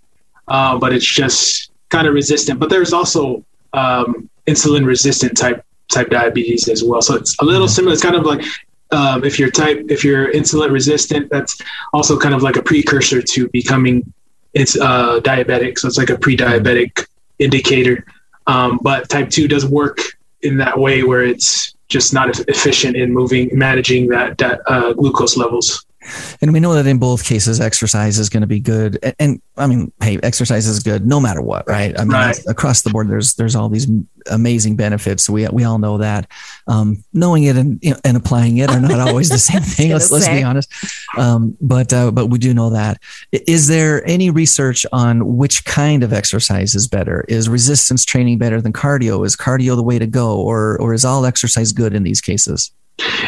uh, 0.48 0.78
but 0.78 0.92
it's 0.92 1.06
just 1.06 1.70
kind 1.88 2.06
of 2.06 2.14
resistant. 2.14 2.60
But 2.60 2.70
there's 2.70 2.92
also 2.92 3.44
um, 3.72 4.28
insulin 4.46 4.86
resistant 4.86 5.36
type 5.36 5.64
type 5.90 6.10
diabetes 6.10 6.68
as 6.68 6.84
well. 6.84 7.02
So 7.02 7.14
it's 7.16 7.36
a 7.40 7.44
little 7.44 7.66
mm-hmm. 7.66 7.72
similar. 7.72 7.92
It's 7.92 8.02
kind 8.02 8.16
of 8.16 8.24
like 8.24 8.44
um, 8.90 9.24
if 9.24 9.38
you're 9.38 9.50
type 9.50 9.86
if 9.88 10.04
you're 10.04 10.32
insulin 10.32 10.70
resistant, 10.70 11.30
that's 11.30 11.60
also 11.92 12.18
kind 12.18 12.34
of 12.34 12.42
like 12.42 12.56
a 12.56 12.62
precursor 12.62 13.22
to 13.22 13.48
becoming 13.48 14.12
it's 14.54 14.78
uh, 14.78 15.20
diabetic. 15.20 15.78
So 15.78 15.88
it's 15.88 15.98
like 15.98 16.10
a 16.10 16.18
pre-diabetic 16.18 17.06
indicator. 17.38 18.04
Um, 18.46 18.78
but 18.82 19.08
type 19.08 19.30
two 19.30 19.46
does 19.46 19.66
work 19.66 20.00
in 20.42 20.56
that 20.58 20.78
way 20.78 21.02
where 21.02 21.22
it's 21.22 21.74
just 21.88 22.12
not 22.14 22.38
efficient 22.48 22.96
in 22.96 23.12
moving 23.12 23.50
managing 23.52 24.08
that, 24.08 24.38
that 24.38 24.60
uh, 24.66 24.92
glucose 24.94 25.36
levels. 25.36 25.84
And 26.40 26.52
we 26.52 26.60
know 26.60 26.74
that 26.74 26.86
in 26.86 26.98
both 26.98 27.24
cases, 27.24 27.60
exercise 27.60 28.18
is 28.18 28.28
going 28.28 28.40
to 28.42 28.46
be 28.46 28.60
good. 28.60 28.98
And, 29.02 29.14
and, 29.18 29.42
I 29.56 29.66
mean, 29.66 29.92
hey, 30.00 30.18
exercise 30.22 30.66
is 30.66 30.82
good 30.82 31.06
no 31.06 31.18
matter 31.18 31.42
what, 31.42 31.66
right? 31.66 31.98
I 31.98 32.04
mean, 32.04 32.12
right. 32.12 32.38
across 32.46 32.82
the 32.82 32.90
board, 32.90 33.08
there's 33.08 33.34
there's 33.34 33.56
all 33.56 33.68
these 33.68 33.88
amazing 34.30 34.76
benefits. 34.76 35.28
We 35.28 35.48
we 35.48 35.64
all 35.64 35.78
know 35.78 35.98
that. 35.98 36.30
Um, 36.66 37.04
knowing 37.12 37.44
it 37.44 37.56
and 37.56 37.78
you 37.82 37.90
know, 37.90 38.00
and 38.04 38.16
applying 38.16 38.58
it 38.58 38.70
are 38.70 38.80
not 38.80 39.00
always 39.00 39.28
the 39.28 39.38
same 39.38 39.62
thing. 39.62 39.90
let's 39.90 40.10
let's 40.10 40.28
be 40.28 40.42
honest. 40.42 40.72
Um, 41.16 41.56
but 41.60 41.92
uh, 41.92 42.10
but 42.10 42.26
we 42.26 42.38
do 42.38 42.54
know 42.54 42.70
that. 42.70 43.00
Is 43.32 43.66
there 43.66 44.06
any 44.06 44.30
research 44.30 44.86
on 44.92 45.36
which 45.36 45.64
kind 45.64 46.02
of 46.02 46.12
exercise 46.12 46.74
is 46.74 46.86
better? 46.86 47.24
Is 47.28 47.48
resistance 47.48 48.04
training 48.04 48.38
better 48.38 48.60
than 48.60 48.72
cardio? 48.72 49.26
Is 49.26 49.36
cardio 49.36 49.76
the 49.76 49.82
way 49.82 49.98
to 49.98 50.06
go, 50.06 50.38
or 50.40 50.80
or 50.80 50.94
is 50.94 51.04
all 51.04 51.26
exercise 51.26 51.72
good 51.72 51.94
in 51.94 52.04
these 52.04 52.20
cases? 52.20 52.72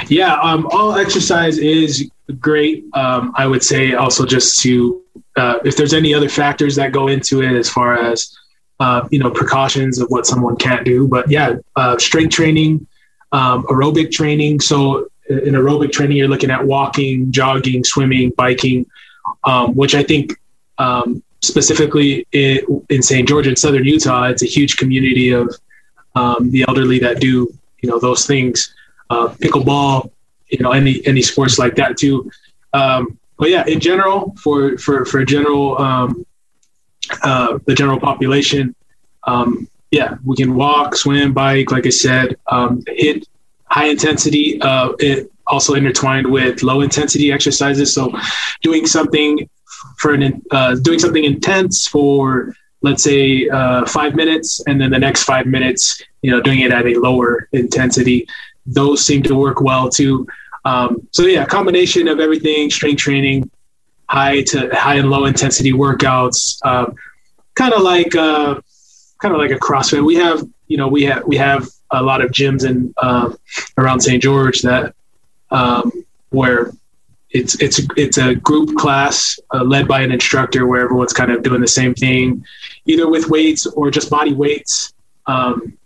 Yeah, 0.08 0.34
um, 0.40 0.66
all 0.72 0.96
exercise 0.96 1.58
is 1.58 2.10
great. 2.38 2.84
Um, 2.94 3.32
I 3.36 3.46
would 3.46 3.62
say 3.62 3.94
also 3.94 4.26
just 4.26 4.60
to 4.60 5.02
uh, 5.36 5.58
if 5.64 5.76
there's 5.76 5.94
any 5.94 6.14
other 6.14 6.28
factors 6.28 6.76
that 6.76 6.92
go 6.92 7.08
into 7.08 7.42
it 7.42 7.52
as 7.52 7.68
far 7.68 7.96
as 7.96 8.36
uh, 8.78 9.06
you 9.10 9.18
know 9.18 9.30
precautions 9.30 9.98
of 10.00 10.08
what 10.08 10.26
someone 10.26 10.56
can't 10.56 10.84
do, 10.84 11.06
but 11.06 11.30
yeah, 11.30 11.56
uh, 11.76 11.98
strength 11.98 12.34
training, 12.34 12.86
um, 13.32 13.64
aerobic 13.64 14.10
training. 14.10 14.60
So 14.60 15.08
in 15.28 15.54
aerobic 15.54 15.92
training, 15.92 16.16
you're 16.16 16.28
looking 16.28 16.50
at 16.50 16.64
walking, 16.64 17.30
jogging, 17.30 17.84
swimming, 17.84 18.30
biking, 18.36 18.86
um, 19.44 19.74
which 19.74 19.94
I 19.94 20.02
think 20.02 20.36
um, 20.78 21.22
specifically 21.42 22.26
in, 22.32 22.84
in 22.88 23.02
St. 23.02 23.28
George 23.28 23.46
in 23.46 23.56
Southern 23.56 23.84
Utah, 23.84 24.24
it's 24.24 24.42
a 24.42 24.46
huge 24.46 24.76
community 24.76 25.30
of 25.30 25.54
um, 26.14 26.50
the 26.50 26.64
elderly 26.66 26.98
that 27.00 27.20
do 27.20 27.52
you 27.82 27.88
know 27.88 27.98
those 27.98 28.26
things 28.26 28.74
uh, 29.10 29.28
pickleball, 29.28 30.10
you 30.50 30.58
know, 30.60 30.72
any 30.72 31.04
any 31.06 31.22
sports 31.22 31.58
like 31.58 31.76
that 31.76 31.96
too. 31.96 32.30
Um, 32.72 33.18
but 33.38 33.50
yeah, 33.50 33.64
in 33.66 33.80
general, 33.80 34.34
for 34.42 34.76
for 34.78 35.04
for 35.04 35.24
general 35.24 35.80
um, 35.80 36.26
uh, 37.22 37.58
the 37.66 37.74
general 37.74 37.98
population, 37.98 38.74
um, 39.24 39.68
yeah, 39.90 40.16
we 40.24 40.36
can 40.36 40.54
walk, 40.54 40.94
swim, 40.94 41.32
bike, 41.32 41.70
like 41.70 41.86
I 41.86 41.90
said, 41.90 42.36
um, 42.48 42.82
hit 42.86 43.26
high 43.64 43.86
intensity. 43.86 44.60
Uh, 44.60 44.92
it 44.98 45.32
also 45.46 45.74
intertwined 45.74 46.30
with 46.30 46.62
low 46.62 46.80
intensity 46.82 47.32
exercises. 47.32 47.94
So, 47.94 48.12
doing 48.62 48.86
something 48.86 49.48
for 49.98 50.14
an 50.14 50.42
uh, 50.50 50.76
doing 50.76 50.98
something 50.98 51.24
intense 51.24 51.86
for 51.86 52.54
let's 52.82 53.02
say 53.02 53.48
uh, 53.48 53.84
five 53.86 54.14
minutes, 54.14 54.62
and 54.66 54.80
then 54.80 54.90
the 54.90 54.98
next 54.98 55.24
five 55.24 55.46
minutes, 55.46 56.02
you 56.22 56.30
know, 56.30 56.40
doing 56.40 56.60
it 56.60 56.72
at 56.72 56.86
a 56.86 56.94
lower 56.94 57.48
intensity 57.52 58.26
those 58.72 59.04
seem 59.04 59.22
to 59.24 59.34
work 59.34 59.60
well 59.60 59.88
too. 59.88 60.26
Um, 60.64 61.08
so 61.10 61.24
yeah, 61.24 61.44
combination 61.46 62.08
of 62.08 62.20
everything: 62.20 62.70
strength 62.70 62.98
training, 62.98 63.50
high 64.08 64.42
to 64.42 64.68
high 64.74 64.96
and 64.96 65.10
low 65.10 65.24
intensity 65.24 65.72
workouts, 65.72 66.64
um, 66.64 66.94
kind 67.54 67.72
of 67.72 67.82
like 67.82 68.14
uh, 68.14 68.60
kind 69.20 69.34
of 69.34 69.40
like 69.40 69.50
a 69.50 69.58
CrossFit. 69.58 70.04
We 70.04 70.16
have 70.16 70.46
you 70.66 70.76
know 70.76 70.88
we 70.88 71.04
have 71.04 71.24
we 71.26 71.36
have 71.36 71.68
a 71.90 72.02
lot 72.02 72.22
of 72.22 72.30
gyms 72.30 72.68
in 72.68 72.94
uh, 72.98 73.32
around 73.76 74.00
St. 74.00 74.22
George 74.22 74.62
that 74.62 74.94
um, 75.50 75.92
where 76.30 76.72
it's 77.30 77.60
it's 77.60 77.80
it's 77.96 78.18
a 78.18 78.34
group 78.34 78.76
class 78.76 79.38
uh, 79.54 79.62
led 79.62 79.86
by 79.86 80.02
an 80.02 80.12
instructor 80.12 80.66
where 80.66 80.82
everyone's 80.82 81.12
kind 81.12 81.30
of 81.30 81.42
doing 81.42 81.60
the 81.60 81.68
same 81.68 81.94
thing, 81.94 82.44
either 82.86 83.08
with 83.08 83.28
weights 83.28 83.66
or 83.66 83.90
just 83.90 84.10
body 84.10 84.32
weights. 84.32 84.92
Um, 85.26 85.76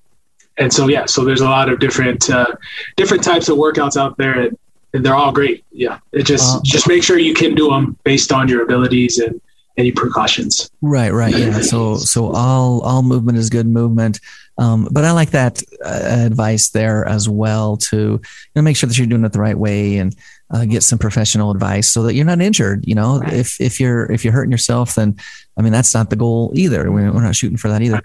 and 0.59 0.73
so 0.73 0.89
yeah, 0.89 1.07
so 1.07 1.25
there's 1.25 1.41
a 1.41 1.49
lot 1.49 1.69
of 1.69 1.79
different 1.81 2.31
uh, 2.31 2.55
different 2.97 3.23
types 3.23 3.49
of 3.49 3.57
workouts 3.57 3.97
out 3.97 4.17
there, 4.17 4.39
and, 4.39 4.59
and 4.93 5.05
they're 5.05 5.15
all 5.15 5.33
great. 5.33 5.65
Yeah, 5.73 5.99
it 6.13 6.25
just 6.25 6.57
uh, 6.57 6.61
just 6.65 6.89
make 6.89 7.03
sure 7.03 7.19
you 7.19 7.35
can 7.35 7.55
do 7.55 7.71
them 7.71 7.97
based 8.05 8.33
on 8.33 8.49
your 8.49 8.63
abilities 8.63 9.19
and 9.19 9.41
any 9.77 9.93
precautions. 9.93 10.71
Right, 10.81 11.13
right, 11.13 11.37
yeah. 11.37 11.61
So 11.61 11.97
so 11.97 12.33
all 12.33 12.81
all 12.83 13.03
movement 13.03 13.39
is 13.39 13.51
good 13.51 13.67
movement. 13.67 14.21
Um, 14.57 14.89
but 14.91 15.05
I 15.05 15.11
like 15.11 15.31
that 15.31 15.63
uh, 15.85 16.27
advice 16.27 16.71
there 16.71 17.05
as 17.07 17.29
well 17.29 17.77
to 17.77 17.97
you 17.97 18.21
know, 18.55 18.63
make 18.63 18.77
sure 18.77 18.89
that 18.89 18.97
you're 18.97 19.07
doing 19.09 19.25
it 19.25 19.33
the 19.33 19.41
right 19.41 19.59
way 19.59 19.97
and 19.97 20.15
uh, 20.51 20.65
get 20.65 20.85
some 20.85 20.99
professional 20.99 21.51
advice 21.51 21.93
so 21.93 22.05
that 22.05 22.15
you're 22.15 22.25
not 22.25 22.41
injured. 22.41 22.87
You 22.87 22.95
know, 22.95 23.19
right. 23.19 23.33
if 23.33 23.61
if 23.61 23.81
you're 23.81 24.11
if 24.13 24.25
you're 24.25 24.33
hurting 24.33 24.53
yourself, 24.53 24.95
then 24.95 25.17
I 25.57 25.63
mean 25.63 25.73
that's 25.73 25.93
not 25.93 26.11
the 26.11 26.17
goal 26.17 26.53
either. 26.55 26.91
We're, 26.93 27.13
we're 27.13 27.23
not 27.23 27.35
shooting 27.35 27.57
for 27.57 27.69
that 27.69 27.83
either. 27.83 28.01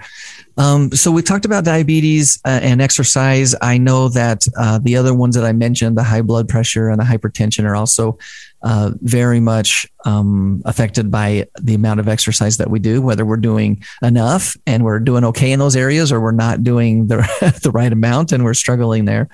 Um, 0.58 0.92
so 0.92 1.12
we 1.12 1.22
talked 1.22 1.46
about 1.46 1.66
diabetes 1.66 2.40
uh, 2.46 2.60
and 2.64 2.82
exercise. 2.82 3.54
I 3.62 3.78
know 3.78 4.10
that 4.10 4.48
uh, 4.58 4.80
the 4.80 4.98
other 4.98 5.14
ones 5.14 5.36
that 5.36 5.46
I 5.46 5.52
mentioned, 5.52 5.98
the 5.98 6.04
high 6.04 6.22
blood 6.24 6.50
pressure 6.50 6.90
and 6.90 7.00
the 7.00 7.06
hypertension, 7.06 7.66
are 7.66 7.76
also 7.76 8.18
uh, 8.62 8.92
very 9.02 9.40
much 9.40 9.88
um, 10.06 10.62
affected 10.66 11.12
by 11.12 11.48
the 11.62 11.74
amount 11.74 12.00
of 12.00 12.08
exercise 12.08 12.58
that 12.58 12.70
we 12.70 12.80
do, 12.80 13.02
whether 13.02 13.26
we're 13.26 13.38
doing 13.38 13.84
enough 14.02 14.56
and 14.66 14.84
we're 14.84 15.00
doing 15.00 15.24
okay 15.26 15.52
in 15.52 15.60
those 15.60 15.76
areas, 15.76 16.12
or 16.12 16.20
we're 16.20 16.32
not 16.32 16.64
doing 16.64 17.08
the 17.08 17.18
the 17.64 17.72
right 17.72 17.92
amount 17.92 18.32
and 18.32 18.44
we're 18.44 18.54
struggling 18.54 19.06
there. 19.06 19.30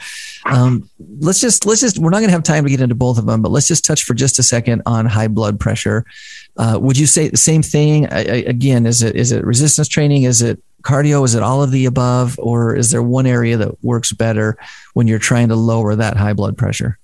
Um, 0.46 0.90
let's 1.20 1.42
just 1.42 1.66
let's 1.66 1.82
just 1.82 1.98
we're 1.98 2.10
not 2.10 2.20
going 2.20 2.30
to 2.30 2.34
have 2.34 2.44
time 2.44 2.64
to 2.64 2.70
get 2.70 2.82
into 2.82 2.96
both 2.96 3.18
of 3.18 3.26
them, 3.26 3.42
but 3.42 3.52
let's 3.52 3.68
just 3.68 3.86
touch 3.86 4.04
for 4.04 4.14
just 4.14 4.40
a 4.40 4.44
second 4.44 4.82
on 4.86 5.06
high 5.06 5.28
blood 5.28 5.60
pressure. 5.60 6.06
Uh, 6.58 6.78
would 6.82 6.98
you 6.98 7.08
say 7.08 7.28
the 7.28 7.38
same 7.38 7.62
thing 7.62 8.08
I, 8.08 8.20
I, 8.20 8.44
again? 8.48 8.86
Is 8.86 9.02
it 9.02 9.16
is 9.16 9.32
it 9.32 9.44
resistance 9.44 9.88
training? 9.88 10.24
Is 10.24 10.42
it 10.42 10.62
cardio? 10.84 11.26
Is 11.26 11.36
it 11.36 11.44
all 11.44 11.64
of 11.64 11.72
the 11.72 11.86
above, 11.86 12.38
or 12.40 12.76
is 12.76 12.92
there 12.92 13.04
one 13.04 13.26
area 13.26 13.58
that 13.58 13.84
works 13.84 14.12
better 14.12 14.58
when 14.94 15.08
you're 15.08 15.20
trying 15.20 15.50
to 15.50 15.56
lower 15.56 15.96
that 15.96 16.16
high 16.16 16.34
blood 16.34 16.58
pressure? 16.58 17.00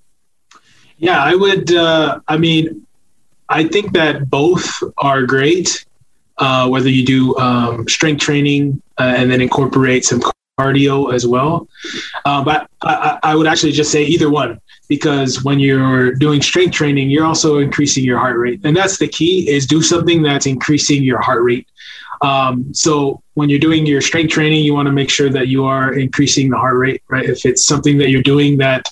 Yeah, 1.02 1.20
I 1.20 1.34
would. 1.34 1.74
Uh, 1.74 2.20
I 2.28 2.36
mean, 2.38 2.86
I 3.48 3.64
think 3.64 3.92
that 3.94 4.30
both 4.30 4.70
are 4.98 5.24
great. 5.24 5.84
Uh, 6.38 6.68
whether 6.68 6.88
you 6.88 7.04
do 7.04 7.36
um, 7.38 7.86
strength 7.88 8.20
training 8.20 8.80
uh, 8.98 9.14
and 9.16 9.30
then 9.30 9.40
incorporate 9.40 10.04
some 10.04 10.22
cardio 10.58 11.12
as 11.12 11.26
well. 11.26 11.68
Uh, 12.24 12.42
but 12.42 12.68
I, 12.80 13.18
I, 13.22 13.36
would 13.36 13.46
actually 13.46 13.72
just 13.72 13.92
say 13.92 14.02
either 14.04 14.30
one 14.30 14.60
because 14.88 15.44
when 15.44 15.60
you're 15.60 16.14
doing 16.14 16.40
strength 16.40 16.74
training, 16.74 17.10
you're 17.10 17.26
also 17.26 17.58
increasing 17.58 18.02
your 18.02 18.18
heart 18.18 18.38
rate, 18.38 18.60
and 18.64 18.76
that's 18.76 18.98
the 18.98 19.08
key: 19.08 19.50
is 19.50 19.66
do 19.66 19.82
something 19.82 20.22
that's 20.22 20.46
increasing 20.46 21.02
your 21.02 21.20
heart 21.20 21.42
rate. 21.42 21.66
Um, 22.22 22.72
so 22.72 23.22
when 23.34 23.48
you're 23.48 23.58
doing 23.58 23.86
your 23.86 24.00
strength 24.00 24.32
training, 24.32 24.64
you 24.64 24.72
want 24.72 24.86
to 24.86 24.92
make 24.92 25.10
sure 25.10 25.30
that 25.30 25.48
you 25.48 25.64
are 25.64 25.92
increasing 25.92 26.48
the 26.48 26.56
heart 26.56 26.76
rate, 26.76 27.02
right? 27.08 27.28
If 27.28 27.44
it's 27.44 27.66
something 27.66 27.98
that 27.98 28.10
you're 28.10 28.22
doing 28.22 28.56
that 28.58 28.88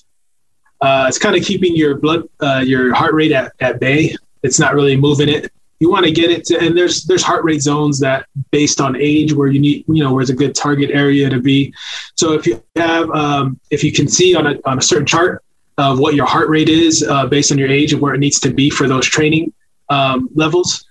uh, 0.80 1.06
it's 1.08 1.18
kind 1.18 1.36
of 1.36 1.44
keeping 1.44 1.76
your 1.76 1.96
blood, 1.98 2.28
uh, 2.40 2.62
your 2.64 2.94
heart 2.94 3.14
rate 3.14 3.32
at, 3.32 3.52
at 3.60 3.80
bay. 3.80 4.14
It's 4.42 4.58
not 4.58 4.74
really 4.74 4.96
moving 4.96 5.28
it. 5.28 5.52
You 5.78 5.90
want 5.90 6.04
to 6.04 6.12
get 6.12 6.30
it 6.30 6.44
to, 6.46 6.58
and 6.58 6.76
there's 6.76 7.04
there's 7.04 7.22
heart 7.22 7.42
rate 7.44 7.62
zones 7.62 7.98
that 8.00 8.26
based 8.50 8.80
on 8.80 8.96
age 8.96 9.32
where 9.32 9.48
you 9.48 9.60
need, 9.60 9.84
you 9.88 10.02
know, 10.04 10.12
where's 10.12 10.28
a 10.28 10.34
good 10.34 10.54
target 10.54 10.90
area 10.90 11.30
to 11.30 11.40
be. 11.40 11.72
So 12.16 12.34
if 12.34 12.46
you 12.46 12.62
have, 12.76 13.10
um, 13.10 13.58
if 13.70 13.82
you 13.82 13.92
can 13.92 14.06
see 14.06 14.34
on 14.34 14.46
a 14.46 14.58
on 14.66 14.78
a 14.78 14.82
certain 14.82 15.06
chart 15.06 15.42
of 15.78 15.98
what 15.98 16.14
your 16.14 16.26
heart 16.26 16.48
rate 16.50 16.68
is 16.68 17.02
uh, 17.02 17.26
based 17.26 17.50
on 17.50 17.56
your 17.56 17.68
age 17.68 17.92
and 17.94 18.02
where 18.02 18.14
it 18.14 18.18
needs 18.18 18.40
to 18.40 18.52
be 18.52 18.68
for 18.68 18.86
those 18.86 19.06
training 19.06 19.52
um, 19.88 20.28
levels, 20.34 20.84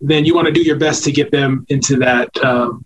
then 0.00 0.24
you 0.24 0.34
want 0.34 0.46
to 0.46 0.52
do 0.52 0.62
your 0.62 0.76
best 0.76 1.04
to 1.04 1.12
get 1.12 1.30
them 1.30 1.66
into 1.68 1.96
that 1.96 2.34
um, 2.42 2.84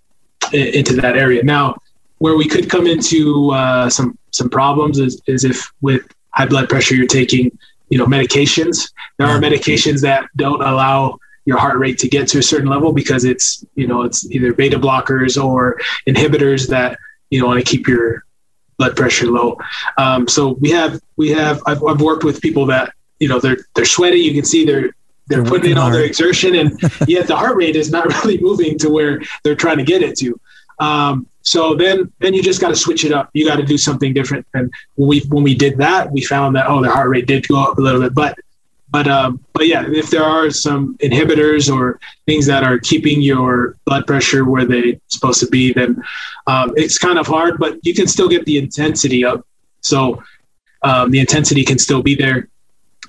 into 0.53 0.95
that 0.97 1.17
area. 1.17 1.43
Now, 1.43 1.77
where 2.19 2.37
we 2.37 2.49
could 2.49 2.69
come 2.69 2.87
into 2.87 3.51
uh, 3.53 3.89
some 3.91 4.19
some 4.31 4.51
problems 4.51 4.99
is, 4.99 5.23
is 5.27 5.45
if 5.45 5.73
with 5.81 6.05
high 6.35 6.47
blood 6.47 6.69
pressure, 6.69 6.95
you're 6.95 7.07
taking, 7.07 7.57
you 7.89 7.99
know, 7.99 8.07
medications. 8.07 8.93
There 9.19 9.27
are 9.27 9.39
medications 9.39 10.03
that 10.03 10.29
don't 10.37 10.63
allow 10.63 11.19
your 11.45 11.59
heart 11.59 11.79
rate 11.79 11.99
to 11.99 12.09
get 12.09 12.27
to 12.29 12.39
a 12.39 12.43
certain 12.43 12.69
level 12.69 12.93
because 12.93 13.25
it's, 13.25 13.65
you 13.75 13.87
know, 13.87 14.03
it's 14.03 14.29
either 14.31 14.53
beta 14.53 14.79
blockers 14.79 15.43
or 15.43 15.79
inhibitors 16.09 16.69
that, 16.69 16.99
you 17.31 17.41
know, 17.41 17.47
want 17.47 17.65
to 17.65 17.65
keep 17.65 17.87
your 17.87 18.25
blood 18.79 18.97
pressure 18.97 19.27
low. 19.27 19.59
Um, 19.99 20.27
so 20.27 20.53
we 20.61 20.71
have, 20.71 21.01
we 21.17 21.31
have, 21.31 21.63
I've, 21.67 21.83
I've 21.85 22.01
worked 22.01 22.25
with 22.25 22.41
people 22.41 22.67
that, 22.67 22.93
you 23.21 23.29
know, 23.29 23.39
they're, 23.39 23.59
they're 23.75 23.85
sweaty. 23.85 24.19
You 24.19 24.35
can 24.35 24.45
see 24.45 24.65
they're, 24.65 24.91
they're, 25.27 25.43
they're 25.43 25.45
putting 25.45 25.71
in 25.71 25.79
all 25.79 25.91
their 25.91 26.05
exertion 26.05 26.55
and 26.57 26.81
yet 27.07 27.27
the 27.27 27.37
heart 27.37 27.57
rate 27.57 27.77
is 27.77 27.91
not 27.91 28.07
really 28.25 28.41
moving 28.41 28.79
to 28.79 28.91
where 28.91 29.21
they're 29.43 29.55
trying 29.55 29.79
to 29.79 29.85
get 29.85 30.03
it 30.03 30.17
to. 30.19 30.39
Um, 30.79 31.27
so 31.43 31.75
then, 31.75 32.11
then 32.21 32.33
you 32.33 32.43
just 32.43 32.61
got 32.61 32.69
to 32.69 32.77
switch 32.77 33.05
it 33.05 33.13
up. 33.13 33.31
You 33.35 33.47
got 33.47 33.57
to 33.57 33.65
do 33.65 33.77
something 33.77 34.15
different. 34.15 34.47
And 34.55 34.73
when 34.95 35.09
we 35.09 35.21
when 35.29 35.45
we 35.45 35.55
did 35.55 35.77
that, 35.79 36.11
we 36.11 36.23
found 36.23 36.57
that 36.57 36.67
oh, 36.69 36.83
their 36.83 36.93
heart 36.93 37.11
rate 37.11 37.27
did 37.27 37.47
go 37.47 37.63
up 37.63 37.77
a 37.77 37.81
little 37.81 38.01
bit. 38.01 38.15
But 38.15 38.39
but 38.91 39.09
um, 39.09 39.45
but 39.53 39.67
yeah, 39.67 39.85
if 39.87 40.09
there 40.09 40.23
are 40.23 40.51
some 40.51 40.97
inhibitors 40.99 41.69
or 41.75 41.99
things 42.27 42.47
that 42.47 42.63
are 42.63 42.79
keeping 42.79 43.21
your 43.21 43.77
blood 43.85 44.07
pressure 44.07 44.45
where 44.45 44.65
they're 44.65 44.95
supposed 45.09 45.41
to 45.41 45.49
be, 45.49 45.73
then 45.73 46.03
um, 46.47 46.73
it's 46.77 46.97
kind 46.97 47.19
of 47.19 47.27
hard. 47.27 47.59
But 47.59 47.85
you 47.85 47.93
can 47.93 48.07
still 48.07 48.29
get 48.29 48.47
the 48.47 48.57
intensity 48.57 49.25
up. 49.25 49.47
So 49.81 50.23
um, 50.83 51.11
the 51.11 51.19
intensity 51.19 51.65
can 51.65 51.79
still 51.79 52.03
be 52.03 52.15
there. 52.15 52.49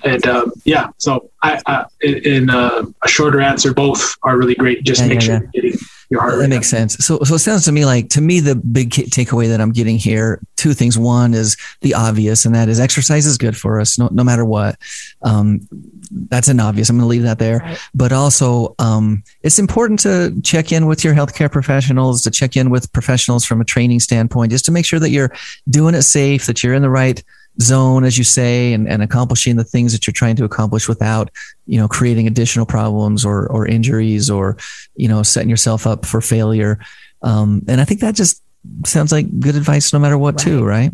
And 0.04 0.26
um, 0.26 0.52
yeah, 0.64 0.88
so 0.98 1.30
I, 1.42 1.60
I 1.66 1.84
in 2.00 2.50
uh, 2.50 2.84
a 3.02 3.08
shorter 3.08 3.40
answer, 3.40 3.72
both 3.72 4.16
are 4.22 4.36
really 4.36 4.54
great. 4.56 4.84
Just 4.84 5.02
yeah, 5.02 5.06
make 5.06 5.20
yeah, 5.20 5.24
sure 5.24 5.34
yeah. 5.34 5.40
you're 5.54 5.62
getting 5.62 5.78
your 6.10 6.20
heart. 6.20 6.38
That 6.38 6.48
makes 6.48 6.68
sense. 6.68 6.94
So, 6.96 7.18
so 7.20 7.34
it 7.34 7.40
sounds 7.40 7.64
to 7.64 7.72
me 7.72 7.84
like 7.84 8.08
to 8.10 8.20
me 8.20 8.40
the 8.40 8.54
big 8.54 8.90
takeaway 8.90 9.48
that 9.48 9.60
I'm 9.60 9.72
getting 9.72 9.98
here, 9.98 10.40
two 10.56 10.72
things. 10.72 10.98
One 10.98 11.34
is 11.34 11.56
the 11.80 11.94
obvious, 11.94 12.44
and 12.44 12.54
that 12.54 12.68
is 12.68 12.80
exercise 12.80 13.26
is 13.26 13.38
good 13.38 13.56
for 13.56 13.80
us, 13.80 13.98
no, 13.98 14.08
no 14.12 14.24
matter 14.24 14.44
what. 14.44 14.76
Um, 15.22 15.66
that's 16.10 16.48
an 16.48 16.60
obvious. 16.60 16.88
I'm 16.88 16.96
going 16.96 17.04
to 17.04 17.08
leave 17.08 17.22
that 17.22 17.38
there. 17.38 17.58
Right. 17.58 17.78
But 17.94 18.12
also, 18.12 18.74
um, 18.78 19.22
it's 19.42 19.58
important 19.58 20.00
to 20.00 20.40
check 20.42 20.72
in 20.72 20.86
with 20.86 21.04
your 21.04 21.14
healthcare 21.14 21.50
professionals, 21.50 22.22
to 22.22 22.30
check 22.30 22.56
in 22.56 22.70
with 22.70 22.92
professionals 22.92 23.44
from 23.44 23.60
a 23.60 23.64
training 23.64 24.00
standpoint, 24.00 24.52
just 24.52 24.64
to 24.66 24.72
make 24.72 24.86
sure 24.86 25.00
that 25.00 25.10
you're 25.10 25.32
doing 25.68 25.94
it 25.94 26.02
safe, 26.02 26.46
that 26.46 26.62
you're 26.62 26.74
in 26.74 26.82
the 26.82 26.90
right 26.90 27.22
zone, 27.60 28.04
as 28.04 28.18
you 28.18 28.24
say, 28.24 28.72
and, 28.72 28.88
and 28.88 29.02
accomplishing 29.02 29.56
the 29.56 29.64
things 29.64 29.92
that 29.92 30.06
you're 30.06 30.12
trying 30.12 30.36
to 30.36 30.44
accomplish 30.44 30.88
without, 30.88 31.30
you 31.66 31.78
know, 31.78 31.88
creating 31.88 32.26
additional 32.26 32.66
problems 32.66 33.24
or, 33.24 33.46
or 33.48 33.66
injuries 33.66 34.30
or, 34.30 34.56
you 34.96 35.08
know, 35.08 35.22
setting 35.22 35.50
yourself 35.50 35.86
up 35.86 36.04
for 36.04 36.20
failure. 36.20 36.78
Um, 37.22 37.62
and 37.68 37.80
I 37.80 37.84
think 37.84 38.00
that 38.00 38.14
just 38.14 38.42
sounds 38.84 39.12
like 39.12 39.40
good 39.40 39.56
advice 39.56 39.92
no 39.92 39.98
matter 39.98 40.18
what, 40.18 40.34
right. 40.36 40.44
too, 40.44 40.64
right? 40.64 40.90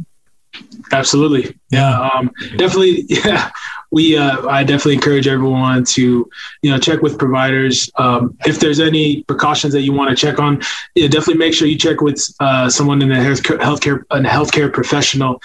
Absolutely. 0.92 1.58
Yeah. 1.70 2.08
Um, 2.14 2.30
definitely. 2.56 3.06
Yeah. 3.08 3.50
We, 3.92 4.16
uh, 4.16 4.46
I 4.48 4.64
definitely 4.64 4.94
encourage 4.94 5.28
everyone 5.28 5.84
to, 5.84 6.28
you 6.62 6.70
know, 6.70 6.78
check 6.78 7.02
with 7.02 7.18
providers. 7.18 7.90
Um, 7.96 8.36
if 8.46 8.58
there's 8.58 8.80
any 8.80 9.22
precautions 9.24 9.72
that 9.74 9.82
you 9.82 9.92
want 9.92 10.10
to 10.10 10.16
check 10.16 10.38
on, 10.38 10.62
yeah, 10.94 11.08
definitely 11.08 11.38
make 11.38 11.54
sure 11.54 11.68
you 11.68 11.78
check 11.78 12.00
with 12.00 12.20
uh, 12.40 12.68
someone 12.70 13.02
in 13.02 13.08
the 13.10 13.14
healthcare, 13.14 13.58
healthcare, 13.60 14.02
a 14.10 14.20
healthcare 14.20 14.72
professional 14.72 15.40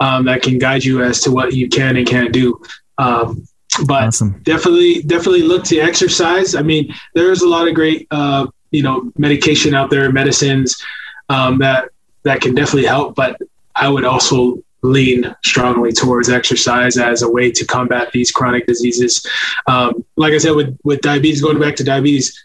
um, 0.00 0.24
that 0.26 0.42
can 0.42 0.58
guide 0.58 0.84
you 0.84 1.02
as 1.02 1.20
to 1.22 1.30
what 1.30 1.54
you 1.54 1.68
can 1.68 1.96
and 1.96 2.06
can't 2.06 2.32
do. 2.32 2.60
Um, 2.98 3.46
but 3.86 4.02
awesome. 4.04 4.40
definitely, 4.42 5.02
definitely 5.02 5.42
look 5.42 5.64
to 5.64 5.78
exercise. 5.78 6.54
I 6.54 6.62
mean, 6.62 6.94
there's 7.14 7.42
a 7.42 7.48
lot 7.48 7.68
of 7.68 7.74
great, 7.74 8.06
uh, 8.10 8.46
you 8.70 8.82
know, 8.82 9.12
medication 9.16 9.74
out 9.74 9.90
there, 9.90 10.10
medicines 10.12 10.76
um, 11.28 11.58
that 11.58 11.88
that 12.24 12.40
can 12.40 12.54
definitely 12.54 12.86
help. 12.86 13.14
But 13.14 13.40
I 13.74 13.88
would 13.88 14.04
also 14.04 14.62
lean 14.82 15.34
strongly 15.44 15.92
towards 15.92 16.28
exercise 16.28 16.98
as 16.98 17.22
a 17.22 17.30
way 17.30 17.50
to 17.50 17.64
combat 17.64 18.10
these 18.12 18.30
chronic 18.30 18.66
diseases. 18.66 19.24
Um, 19.66 20.04
like 20.16 20.32
I 20.32 20.38
said, 20.38 20.52
with, 20.52 20.76
with 20.82 21.00
diabetes, 21.00 21.40
going 21.40 21.60
back 21.60 21.76
to 21.76 21.84
diabetes, 21.84 22.36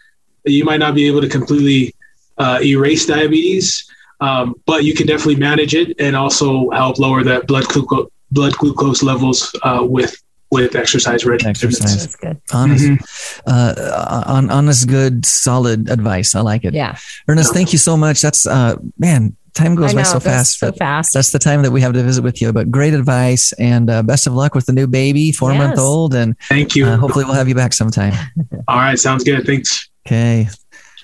you 0.44 0.64
might 0.64 0.78
not 0.78 0.94
be 0.94 1.06
able 1.08 1.20
to 1.20 1.28
completely 1.28 1.94
uh, 2.38 2.60
erase 2.62 3.06
diabetes, 3.06 3.90
um, 4.20 4.54
but 4.66 4.84
you 4.84 4.94
can 4.94 5.06
definitely 5.06 5.36
manage 5.36 5.74
it 5.74 5.96
and 6.00 6.14
also 6.14 6.70
help 6.70 6.98
lower 6.98 7.24
that 7.24 7.46
blood 7.46 7.64
glucose 7.66 8.08
blood 8.30 8.52
glucose 8.54 9.02
levels 9.02 9.52
uh, 9.62 9.80
with 9.82 10.22
with 10.50 10.76
exercise 10.76 11.24
regimens. 11.24 11.48
Exercise. 11.48 12.06
That's 12.06 12.16
good. 12.16 12.40
Honest, 12.52 12.84
mm-hmm. 12.84 13.42
uh, 13.46 14.24
on, 14.26 14.50
honest, 14.50 14.88
good, 14.88 15.26
solid 15.26 15.90
advice. 15.90 16.34
I 16.34 16.40
like 16.40 16.64
it. 16.64 16.72
Yeah. 16.72 16.96
Ernest, 17.26 17.52
thank 17.52 17.72
you 17.72 17.78
so 17.78 17.96
much. 17.96 18.22
That's, 18.22 18.46
uh, 18.46 18.76
man, 18.98 19.36
time 19.58 19.74
goes 19.74 19.92
know, 19.92 20.00
by 20.00 20.02
so 20.04 20.20
fast. 20.20 20.58
So 20.58 20.72
fast. 20.72 21.12
That's 21.12 21.32
the 21.32 21.38
time 21.38 21.62
that 21.62 21.70
we 21.70 21.80
have 21.80 21.92
to 21.92 22.02
visit 22.02 22.22
with 22.22 22.40
you. 22.40 22.52
But 22.52 22.70
great 22.70 22.94
advice 22.94 23.52
and 23.54 23.90
uh, 23.90 24.02
best 24.02 24.26
of 24.26 24.34
luck 24.34 24.54
with 24.54 24.66
the 24.66 24.72
new 24.72 24.86
baby, 24.86 25.32
four 25.32 25.52
yes. 25.52 25.58
month 25.58 25.78
old. 25.78 26.14
And 26.14 26.38
thank 26.48 26.74
you. 26.76 26.86
Uh, 26.86 26.96
hopefully, 26.96 27.24
we'll 27.24 27.34
have 27.34 27.48
you 27.48 27.54
back 27.54 27.72
sometime. 27.72 28.14
All 28.68 28.76
right, 28.76 28.98
sounds 28.98 29.24
good. 29.24 29.44
Thanks. 29.44 29.88
Okay. 30.06 30.48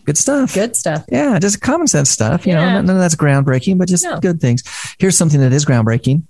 Good 0.04 0.18
stuff. 0.18 0.54
Good 0.54 0.76
stuff. 0.76 1.04
Yeah, 1.10 1.38
just 1.38 1.60
common 1.60 1.86
sense 1.86 2.10
stuff. 2.10 2.46
You 2.46 2.52
yeah. 2.52 2.74
know, 2.74 2.82
none 2.82 2.96
of 2.96 3.00
that's 3.00 3.16
groundbreaking, 3.16 3.78
but 3.78 3.88
just 3.88 4.04
no. 4.04 4.20
good 4.20 4.40
things. 4.40 4.62
Here's 4.98 5.16
something 5.16 5.40
that 5.40 5.52
is 5.52 5.64
groundbreaking 5.64 6.24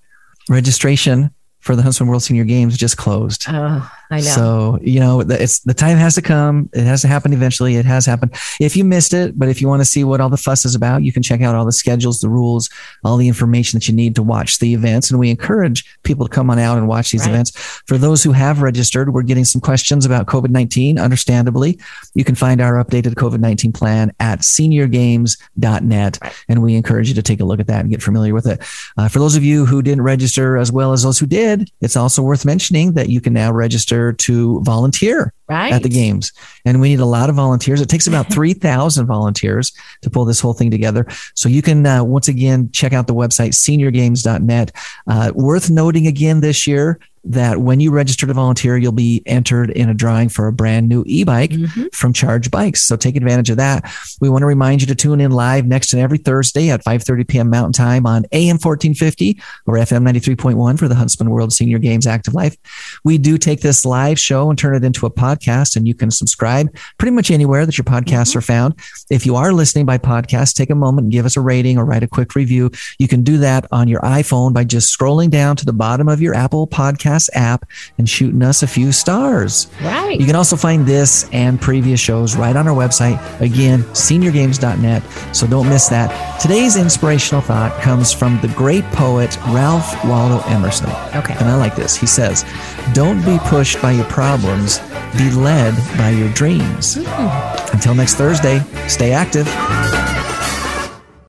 registration 0.49 1.31
for 1.61 1.75
the 1.75 1.83
Huntsman 1.83 2.09
World 2.09 2.23
Senior 2.23 2.45
Games 2.45 2.77
just 2.77 2.97
closed. 2.97 3.47
Oh, 3.49 3.91
I 4.15 4.21
know. 4.21 4.27
So, 4.27 4.79
you 4.81 5.01
know, 5.01 5.21
it's 5.21 5.59
the 5.61 5.75
time 5.75 5.97
has 5.97 6.15
to 6.15 6.23
come. 6.23 6.71
It 6.73 6.85
has 6.85 7.03
to 7.03 7.09
happen 7.09 7.33
eventually. 7.33 7.77
It 7.77 7.85
has 7.85 8.07
happened. 8.07 8.35
If 8.61 8.77
you 8.77 8.85
missed 8.85 9.13
it, 9.13 9.37
but 9.37 9.49
if 9.49 9.61
you 9.61 9.67
want 9.67 9.81
to 9.81 9.85
see 9.85 10.05
what 10.05 10.21
all 10.21 10.29
the 10.29 10.37
fuss 10.37 10.65
is 10.65 10.75
about, 10.75 11.03
you 11.03 11.13
can 11.13 11.23
check 11.23 11.41
out 11.41 11.55
all 11.55 11.65
the 11.65 11.73
schedules, 11.73 12.21
the 12.21 12.29
rules, 12.29 12.71
all 13.03 13.17
the 13.17 13.27
information 13.27 13.79
that 13.79 13.89
you 13.89 13.95
need 13.95 14.15
to 14.15 14.23
watch 14.23 14.61
the 14.61 14.73
events. 14.73 15.11
And 15.11 15.19
we 15.19 15.31
encourage 15.31 15.85
people 16.05 16.29
to 16.29 16.33
come 16.33 16.49
on 16.49 16.61
out 16.61 16.79
and 16.79 16.87
watch 16.87 17.11
these 17.11 17.23
right. 17.23 17.31
events. 17.31 17.51
For 17.87 17.99
those 17.99 18.23
who 18.23 18.33
have 18.33 18.63
registered, 18.63 19.13
we're 19.13 19.23
getting 19.23 19.45
some 19.45 19.61
questions 19.61 20.07
about 20.07 20.27
COVID 20.27 20.51
19, 20.51 20.99
understandably. 20.99 21.79
You 22.15 22.25
can 22.25 22.37
find 22.37 22.61
our 22.61 22.83
updated 22.85 23.15
COVID 23.15 23.41
19 23.41 23.73
plan 23.73 24.13
at 24.21 24.41
seniorgames.net. 24.41 26.35
And 26.49 26.63
we 26.63 26.77
encourage 26.77 27.09
you 27.09 27.15
to 27.15 27.23
take 27.23 27.41
a 27.41 27.45
look 27.45 27.61
at 27.61 27.67
that 27.67 27.81
and 27.81 27.91
get 27.91 28.03
familiar 28.03 28.35
with 28.35 28.47
it. 28.47 28.63
Uh, 28.97 29.09
for 29.09 29.19
those 29.19 29.35
of 29.35 29.43
you 29.43 29.67
who 29.67 29.83
didn't 29.83 30.03
register, 30.03 30.57
as 30.57 30.71
well 30.71 30.93
as 30.93 31.03
those 31.03 31.19
who 31.19 31.27
did, 31.27 31.71
it's 31.81 31.97
also 31.97 32.23
worth 32.23 32.45
mentioning 32.45 32.93
that 32.93 33.09
you 33.09 33.21
can 33.21 33.33
now 33.33 33.53
register 33.53 34.04
to 34.13 34.61
volunteer 34.63 35.33
right. 35.49 35.73
at 35.73 35.83
the 35.83 35.89
games. 35.89 36.33
And 36.65 36.81
we 36.81 36.91
need 36.91 37.01
a 37.01 37.07
lot 37.07 37.31
of 37.31 37.37
volunteers. 37.37 37.81
It 37.81 37.89
takes 37.89 38.07
about 38.07 38.33
3,000 38.33 39.07
volunteers 39.07 39.73
to 40.03 40.11
pull 40.11 40.25
this 40.25 40.41
whole 40.41 40.55
thing 40.55 40.71
together. 40.71 41.07
So 41.35 41.49
you 41.49 41.63
can, 41.63 41.85
uh, 41.87 42.05
once 42.05 42.29
again, 42.29 42.71
check 42.73 42.93
out 42.93 43.07
the 43.07 43.15
website, 43.15 43.51
seniorgames.net. 43.51 44.73
Uh, 45.07 45.33
worth 45.35 45.71
noting 45.71 46.07
again 46.07 46.41
this 46.41 46.67
year, 46.67 46.99
that 47.27 47.61
when 47.61 47.81
you 47.81 47.91
register 47.91 48.27
to 48.27 48.35
volunteer, 48.35 48.77
you'll 48.77 48.93
be 48.93 49.23
entered 49.27 49.71
in 49.71 49.89
a 49.89 49.95
drawing 49.95 50.29
for 50.29 50.47
a 50.47 50.53
brand 50.53 50.89
new 50.89 51.03
e-bike 51.07 51.51
Mhm. 51.53 51.95
from 51.95 52.13
Charge 52.13 52.51
Bikes. 52.51 52.83
So 52.83 52.97
take 52.97 53.17
advantage 53.17 53.51
of 53.51 53.57
that. 53.57 53.91
We 54.21 54.29
want 54.29 54.43
to 54.43 54.47
remind 54.47 54.81
you 54.81 54.87
to 54.89 54.95
tune 54.95 55.21
in 55.21 55.31
live 55.31 55.67
next 55.67 55.93
and 55.93 56.03
every 56.03 56.19
Thursday 56.19 56.71
at 56.71 56.85
5:30 56.85 57.25
p.m. 57.25 57.51
Mountain 57.51 57.73
Time 57.73 58.07
on 58.07 58.25
AM 58.33 58.59
1450 58.59 59.41
or 59.67 59.79
FM 59.79 60.03
93.1 60.05 60.77
for 60.77 60.89
the 60.89 60.95
Huntsman 60.95 61.31
World 61.31 61.53
Senior 61.53 61.79
Games 61.79 62.07
Active 62.07 62.35
Life. 62.35 62.57
We 63.05 63.19
do 63.19 63.39
take 63.39 63.61
this 63.63 63.85
live 63.85 64.19
show 64.19 64.51
and 64.51 64.59
turn 64.59 64.75
it 64.75 64.85
into 64.85 65.07
a 65.07 65.11
podcast, 65.11 65.77
and 65.77 65.89
you 65.89 65.95
can 65.95 66.11
subscribe 66.11 66.69
pretty 66.99 67.15
much 67.15 67.31
anywhere 67.31 67.65
that 67.67 67.79
your 67.79 67.85
podcasts 67.85 68.37
are 68.37 68.41
found. 68.41 68.75
If 69.11 69.25
you 69.27 69.37
are 69.37 69.53
listening 69.53 69.87
by 69.87 69.99
podcast, 69.99 70.55
take 70.55 70.71
a 70.71 70.75
moment 70.75 71.05
and 71.05 71.13
give 71.13 71.27
us 71.27 71.37
a 71.37 71.41
rating 71.41 71.79
or 71.79 71.85
write 71.85 72.03
a 72.03 72.09
quick 72.09 72.35
review. 72.35 72.71
You 72.99 73.09
can 73.09 73.23
do 73.23 73.39
that 73.39 73.67
on 73.73 73.89
your 73.89 74.01
iPhone 74.01 74.53
by 74.53 74.65
just 74.65 74.97
scrolling 74.97 75.31
down 75.31 75.57
to 75.57 75.65
the 75.65 75.73
bottom 75.73 76.09
of 76.09 76.21
your 76.21 76.35
Apple 76.35 76.67
Podcast 76.67 77.14
app 77.35 77.65
and 77.99 78.09
shooting 78.09 78.43
us 78.43 78.63
a 78.63 78.67
few 78.67 78.93
stars. 78.93 79.69
right. 79.83 80.19
You 80.19 80.27
can 80.27 80.37
also 80.37 80.57
find 80.57 80.87
this 80.87 81.29
and 81.33 81.61
previous 81.61 82.01
shows 82.01 82.37
right 82.37 82.55
on 82.57 82.67
our 82.69 82.75
website. 82.75 83.19
Again, 83.41 83.83
seniorgames.net. 83.95 85.03
So 85.35 85.47
don't 85.47 85.69
miss 85.69 85.89
that. 85.89 86.41
Today's 86.41 86.77
inspirational 86.77 87.41
thought 87.41 87.73
comes 87.81 88.13
from 88.13 88.41
the 88.41 88.49
great 88.49 88.85
poet 88.93 89.37
Ralph 89.49 90.05
Waldo 90.05 90.41
Emerson. 90.49 90.91
Okay. 91.15 91.35
And 91.39 91.49
I 91.49 91.57
like 91.57 91.77
this. 91.77 91.97
He 91.97 92.07
says, 92.07 92.45
Don't 92.93 93.25
be 93.25 93.39
pushed 93.45 93.81
by 93.81 93.93
your 93.93 94.07
problems, 94.07 94.79
be 95.17 95.31
led 95.31 95.75
by 95.97 96.11
your 96.11 96.33
dreams. 96.33 96.97
Hmm. 97.01 97.75
Until 97.75 97.95
next 97.95 98.15
Thursday, 98.15 98.61
stay 98.89 99.13
active. 99.13 99.47